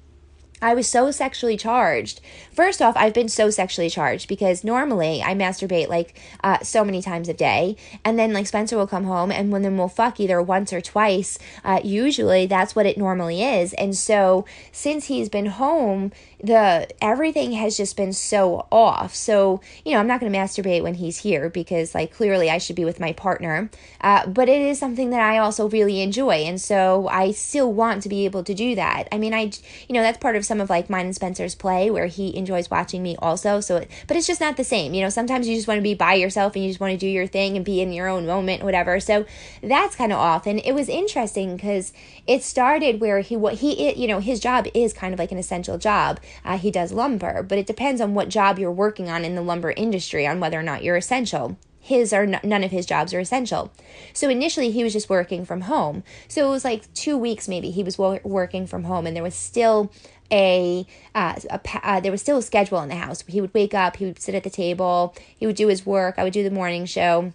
I 0.62 0.75
was 0.75 0.88
so 0.88 1.11
sexually 1.11 1.57
charged. 1.57 2.20
First 2.53 2.81
off, 2.81 2.96
I've 2.96 3.12
been 3.12 3.29
so 3.29 3.51
sexually 3.51 3.90
charged 3.90 4.29
because 4.29 4.62
normally 4.62 5.20
I 5.22 5.35
masturbate 5.35 5.88
like 5.88 6.18
uh, 6.44 6.61
so 6.61 6.85
many 6.85 7.03
times 7.03 7.29
a 7.29 7.35
day, 7.35 7.77
and 8.05 8.18
then 8.18 8.33
like 8.33 8.46
Spencer 8.46 8.77
will 8.77 8.87
come 8.87 9.05
home 9.05 9.33
and 9.33 9.51
when 9.51 9.62
then 9.62 9.77
we'll 9.77 9.88
fuck 9.88 10.20
either 10.20 10.40
once 10.40 10.72
or 10.72 10.81
twice. 10.81 11.38
Uh, 11.64 11.81
usually 11.83 12.46
that's 12.46 12.77
what 12.77 12.87
it 12.87 12.96
normally 12.96 13.42
is, 13.42 13.72
and 13.75 13.96
so 13.96 14.44
since 14.70 15.07
he's 15.07 15.29
been 15.29 15.46
home, 15.46 16.12
the 16.42 16.88
everything 17.01 17.53
has 17.53 17.77
just 17.77 17.96
been 17.96 18.12
so 18.12 18.66
off. 18.70 19.14
So 19.14 19.61
you 19.85 19.92
know, 19.92 19.98
I'm 19.98 20.07
not 20.07 20.20
going 20.20 20.33
to 20.33 20.38
masturbate 20.38 20.83
when 20.83 20.94
he's 20.94 21.18
here 21.18 21.48
because 21.51 21.94
like 21.94 22.12
clearly 22.12 22.48
I 22.48 22.59
should 22.59 22.77
be 22.77 22.85
with 22.85 23.01
my 23.01 23.12
partner, 23.12 23.68
uh, 24.01 24.29
but 24.29 24.48
it 24.48 24.62
is 24.62 24.79
something 24.79 25.11
that 25.11 25.20
I 25.20 25.38
also 25.38 25.68
really 25.68 26.03
enjoy, 26.03 26.44
and 26.44 26.61
so 26.61 27.09
I 27.09 27.33
still 27.33 27.72
want 27.72 28.05
to 28.05 28.09
be 28.09 28.25
able 28.25 28.44
to 28.44 28.55
do 28.55 28.77
that. 28.77 29.09
I 29.11 29.18
mean, 29.18 29.35
I 29.35 29.51
you 29.88 29.94
know 29.94 30.03
that's 30.03 30.18
part 30.18 30.37
of 30.37 30.44
some 30.52 30.60
of 30.60 30.68
like 30.68 30.90
mine 30.90 31.06
and 31.06 31.14
Spencer's 31.14 31.54
play 31.54 31.90
where 31.90 32.08
he 32.08 32.36
enjoys 32.36 32.70
watching 32.70 33.02
me 33.02 33.16
also. 33.20 33.58
So, 33.60 33.76
it, 33.78 33.90
but 34.06 34.18
it's 34.18 34.26
just 34.26 34.38
not 34.38 34.58
the 34.58 34.64
same. 34.64 34.92
You 34.92 35.00
know, 35.00 35.08
sometimes 35.08 35.48
you 35.48 35.56
just 35.56 35.66
want 35.66 35.78
to 35.78 35.82
be 35.82 35.94
by 35.94 36.12
yourself 36.12 36.54
and 36.54 36.62
you 36.62 36.68
just 36.68 36.78
want 36.78 36.90
to 36.90 36.98
do 36.98 37.06
your 37.06 37.26
thing 37.26 37.56
and 37.56 37.64
be 37.64 37.80
in 37.80 37.90
your 37.90 38.06
own 38.06 38.26
moment, 38.26 38.62
whatever. 38.62 39.00
So 39.00 39.24
that's 39.62 39.96
kind 39.96 40.12
of 40.12 40.18
off. 40.18 40.46
And 40.46 40.60
it 40.62 40.74
was 40.74 40.90
interesting 40.90 41.56
because 41.56 41.94
it 42.26 42.42
started 42.42 43.00
where 43.00 43.20
he 43.20 43.34
what 43.34 43.54
he 43.54 43.94
you 43.94 44.06
know 44.06 44.18
his 44.18 44.40
job 44.40 44.66
is 44.74 44.92
kind 44.92 45.14
of 45.14 45.18
like 45.18 45.32
an 45.32 45.38
essential 45.38 45.78
job. 45.78 46.20
Uh, 46.44 46.58
he 46.58 46.70
does 46.70 46.92
lumber, 46.92 47.42
but 47.42 47.56
it 47.56 47.66
depends 47.66 48.02
on 48.02 48.12
what 48.12 48.28
job 48.28 48.58
you're 48.58 48.70
working 48.70 49.08
on 49.08 49.24
in 49.24 49.34
the 49.34 49.40
lumber 49.40 49.70
industry 49.70 50.26
on 50.26 50.38
whether 50.38 50.60
or 50.60 50.62
not 50.62 50.84
you're 50.84 50.96
essential 50.96 51.56
his 51.83 52.12
or 52.12 52.23
n- 52.23 52.40
none 52.45 52.62
of 52.62 52.71
his 52.71 52.87
jobs 52.87 53.12
are 53.12 53.18
essential. 53.18 53.73
So 54.14 54.31
initially 54.31 54.71
he 54.71 54.85
was 54.85 54.92
just 54.92 55.11
working 55.11 55.45
from 55.45 55.62
home. 55.62 56.05
So 56.29 56.47
it 56.47 56.51
was 56.51 56.64
like 56.64 56.92
2 56.95 57.18
weeks 57.18 57.49
maybe 57.49 57.71
he 57.71 57.83
was 57.83 57.99
wo- 57.99 58.21
working 58.23 58.66
from 58.66 58.85
home 58.85 59.07
and 59.07 59.16
there 59.16 59.23
was 59.23 59.35
still 59.35 59.92
a, 60.31 60.87
uh, 61.14 61.35
a 61.51 61.61
uh, 61.87 62.01
there 62.01 62.12
was 62.12 62.23
still 62.23 62.38
a 62.38 62.42
schedule 62.42 62.81
in 62.81 62.88
the 62.88 62.95
house. 62.95 63.25
He 63.27 63.40
would 63.40 63.53
wake 63.53 63.75
up, 63.75 63.97
he 63.97 64.07
would 64.07 64.21
sit 64.21 64.35
at 64.35 64.45
the 64.45 64.51
table, 64.51 65.14
he 65.37 65.47
would 65.47 65.57
do 65.57 65.66
his 65.66 65.85
work, 65.85 66.14
I 66.18 66.25
would 66.25 66.33
do 66.33 66.45
the 66.45 66.51
morning 66.51 66.87
show 66.87 67.33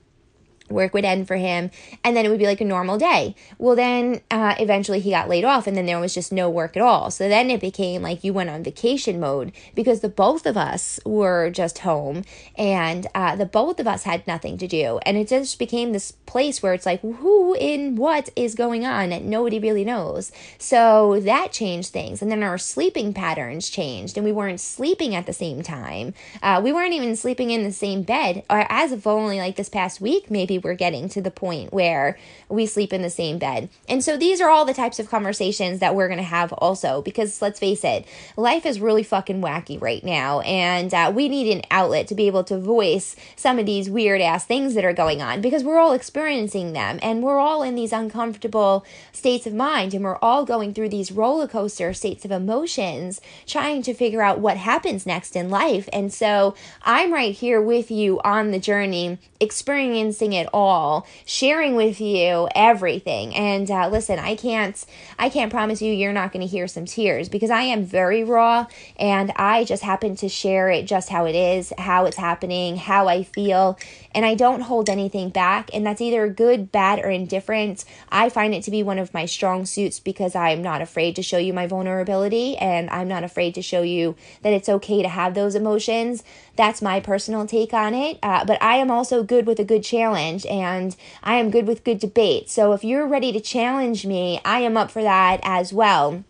work 0.70 0.94
would 0.94 1.06
end 1.06 1.28
for 1.28 1.36
him 1.36 1.72
and 2.04 2.16
then 2.16 2.26
it 2.26 2.30
would 2.30 2.40
be 2.40 2.46
like 2.46 2.62
a 2.62 2.66
normal 2.66 2.98
day. 2.98 3.36
Well 3.58 3.76
then 3.76 4.22
uh, 4.30 4.56
eventually 4.60 5.00
he 5.00 5.12
got 5.12 5.30
laid 5.30 5.44
off 5.44 5.68
and 5.68 5.76
then 5.76 5.86
there 5.86 6.00
was 6.00 6.14
just 6.14 6.32
no 6.32 6.50
work 6.50 6.76
at 6.76 6.84
all. 6.84 7.12
So 7.12 7.28
then 7.30 7.50
it 7.50 7.62
became 7.62 8.02
like 8.02 8.24
you 8.24 8.34
went 8.34 8.50
on 8.50 8.64
vacation 8.64 9.20
mode 9.20 9.52
because 9.76 10.02
the 10.02 10.10
both 10.10 10.46
of 10.46 10.58
us 10.58 11.00
were 11.06 11.50
just 11.50 11.80
home 11.80 12.24
and 12.58 13.08
uh, 13.16 13.36
the 13.36 13.46
both 13.46 13.80
of 13.80 13.88
us 13.88 14.04
had 14.04 14.28
nothing 14.28 14.58
to 14.58 14.68
do. 14.68 15.00
And 15.04 15.18
it 15.18 15.28
just 15.28 15.60
became 15.60 15.92
this 15.92 16.12
place 16.12 16.62
where 16.62 16.74
it's 16.74 16.86
like 16.86 17.02
who 17.02 17.56
in 17.56 17.96
what 17.96 18.30
is 18.36 18.56
going 18.56 18.86
on? 18.86 19.10
Nobody 19.30 19.60
really 19.60 19.86
knows. 19.86 20.32
So 20.58 21.20
that 21.22 21.52
changed 21.52 21.92
things 21.92 22.22
and 22.22 22.32
then 22.32 22.44
our 22.44 22.58
sleeping 22.58 23.14
patterns 23.14 23.70
changed 23.70 24.18
and 24.18 24.26
we 24.26 24.32
weren't 24.32 24.60
sleeping 24.60 25.16
at 25.16 25.26
the 25.26 25.34
same 25.34 25.62
time. 25.62 26.14
Uh, 26.42 26.62
we 26.64 26.74
weren't 26.74 26.94
even 26.94 27.16
sleeping 27.16 27.52
in 27.52 27.64
the 27.64 27.72
same 27.72 28.04
bed 28.04 28.44
or 28.50 28.66
as 28.70 28.92
of 28.92 29.08
only 29.08 29.40
like 29.40 29.56
this 29.56 29.70
past 29.70 30.02
week 30.02 30.30
maybe 30.30 30.57
we're 30.60 30.76
getting 30.76 31.10
to 31.10 31.22
the 31.22 31.32
point 31.32 31.74
where 31.74 32.18
we 32.50 32.66
sleep 32.66 32.94
in 32.94 33.02
the 33.02 33.10
same 33.10 33.38
bed. 33.38 33.70
And 33.88 34.04
so 34.04 34.18
these 34.18 34.42
are 34.42 34.50
all 34.50 34.66
the 34.66 34.74
types 34.74 35.00
of 35.00 35.10
conversations 35.10 35.80
that 35.80 35.96
we're 35.96 36.08
going 36.08 36.18
to 36.18 36.24
have 36.24 36.54
also 36.54 37.02
because 37.02 37.42
let's 37.42 37.60
face 37.60 37.84
it, 37.84 38.06
life 38.36 38.66
is 38.66 38.80
really 38.80 39.04
fucking 39.04 39.42
wacky 39.42 39.82
right 39.82 40.04
now. 40.04 40.42
And 40.42 40.94
uh, 40.94 41.12
we 41.14 41.30
need 41.30 41.52
an 41.52 41.64
outlet 41.72 42.08
to 42.08 42.16
be 42.16 42.28
able 42.28 42.44
to 42.46 42.58
voice 42.58 43.16
some 43.36 43.60
of 43.60 43.66
these 43.66 43.90
weird 43.90 44.22
ass 44.22 44.46
things 44.46 44.74
that 44.74 44.86
are 44.86 44.94
going 44.94 45.22
on 45.22 45.42
because 45.42 45.64
we're 45.64 45.80
all 45.80 45.94
experiencing 45.94 46.74
them 46.74 47.00
and 47.02 47.24
we're 47.24 47.40
all 47.40 47.64
in 47.64 47.76
these 47.76 47.94
uncomfortable 47.94 48.86
states 49.12 49.46
of 49.48 49.54
mind 49.54 49.94
and 49.94 50.04
we're 50.04 50.18
all 50.18 50.46
going 50.46 50.74
through 50.74 50.90
these 50.90 51.12
roller 51.12 51.48
coaster 51.48 51.94
states 51.94 52.26
of 52.26 52.32
emotions 52.32 53.22
trying 53.46 53.82
to 53.82 53.94
figure 53.94 54.22
out 54.22 54.40
what 54.40 54.58
happens 54.58 55.06
next 55.06 55.36
in 55.36 55.50
life. 55.50 55.88
And 55.92 56.14
so 56.14 56.56
I'm 56.84 57.14
right 57.14 57.34
here 57.34 57.62
with 57.62 57.92
you 57.92 58.20
on 58.22 58.52
the 58.52 58.60
journey, 58.60 59.18
experiencing 59.40 60.34
it 60.34 60.47
all, 60.54 61.08
sharing 61.26 61.76
with 61.76 62.00
you 62.00 62.48
everything. 62.56 63.36
And 63.36 63.70
uh, 63.70 63.90
listen, 63.90 64.20
I 64.20 64.36
can't, 64.36 64.84
I 65.18 65.30
can't 65.30 65.52
promise 65.52 65.82
you 65.82 65.92
you're 65.94 66.14
not 66.14 66.32
going 66.32 66.42
to 66.42 66.48
hear 66.48 66.68
some 66.68 66.86
tears 66.86 67.30
because 67.30 67.50
I 67.50 67.64
am 67.64 67.84
very 67.84 68.24
raw, 68.24 68.68
and 68.98 69.32
I 69.36 69.64
just 69.64 69.84
happen 69.84 70.16
to 70.18 70.30
share 70.30 70.70
it 70.70 70.86
just 70.86 71.10
how 71.10 71.26
it 71.26 71.36
is, 71.36 71.74
how 71.78 72.06
it's 72.06 72.18
happening, 72.18 72.78
how 72.78 73.08
I 73.08 73.24
feel, 73.24 73.78
and 74.14 74.26
I 74.26 74.36
don't 74.36 74.62
hold 74.62 74.90
anything 74.90 75.30
back. 75.30 75.70
And 75.74 75.86
that's 75.86 76.02
either 76.02 76.28
good, 76.30 76.72
bad, 76.72 77.00
or 77.00 77.10
indifferent. 77.10 77.86
I 78.10 78.30
find 78.30 78.54
it 78.54 78.64
to 78.64 78.72
be 78.72 78.84
one 78.84 79.00
of 79.00 79.14
my 79.14 79.26
strong 79.26 79.66
suits 79.66 80.00
because 80.00 80.36
I'm 80.36 80.62
not 80.62 80.82
afraid 80.82 81.16
to 81.16 81.24
show 81.24 81.38
you 81.38 81.54
my 81.54 81.68
vulnerability, 81.68 82.58
and 82.58 82.90
I'm 82.90 83.08
not 83.08 83.24
afraid 83.24 83.56
to 83.56 83.62
show 83.62 83.82
you 83.82 84.16
that 84.42 84.54
it's 84.54 84.70
okay 84.70 85.02
to 85.02 85.10
have 85.10 85.34
those 85.34 85.56
emotions. 85.56 86.24
That's 86.56 86.82
my 86.82 87.00
personal 87.00 87.46
take 87.46 87.74
on 87.74 87.94
it. 87.94 88.20
Uh, 88.24 88.46
but 88.46 88.62
I 88.62 88.78
am 88.78 88.92
also 88.92 89.24
good 89.24 89.46
with 89.46 89.60
a 89.60 89.64
good 89.64 89.84
challenge 89.84 90.37
and 90.46 90.96
I 91.24 91.36
am 91.36 91.52
good 91.52 91.68
with 91.68 91.84
good 91.84 92.00
debate. 92.00 92.50
So 92.50 92.74
if 92.74 92.84
you're 92.84 93.08
ready 93.08 93.32
to 93.32 93.40
challenge 93.40 94.06
me, 94.06 94.40
I 94.44 94.60
am 94.60 94.78
up 94.78 94.92
for 94.92 95.02
that 95.02 95.40
as 95.44 95.74
well. 95.74 96.24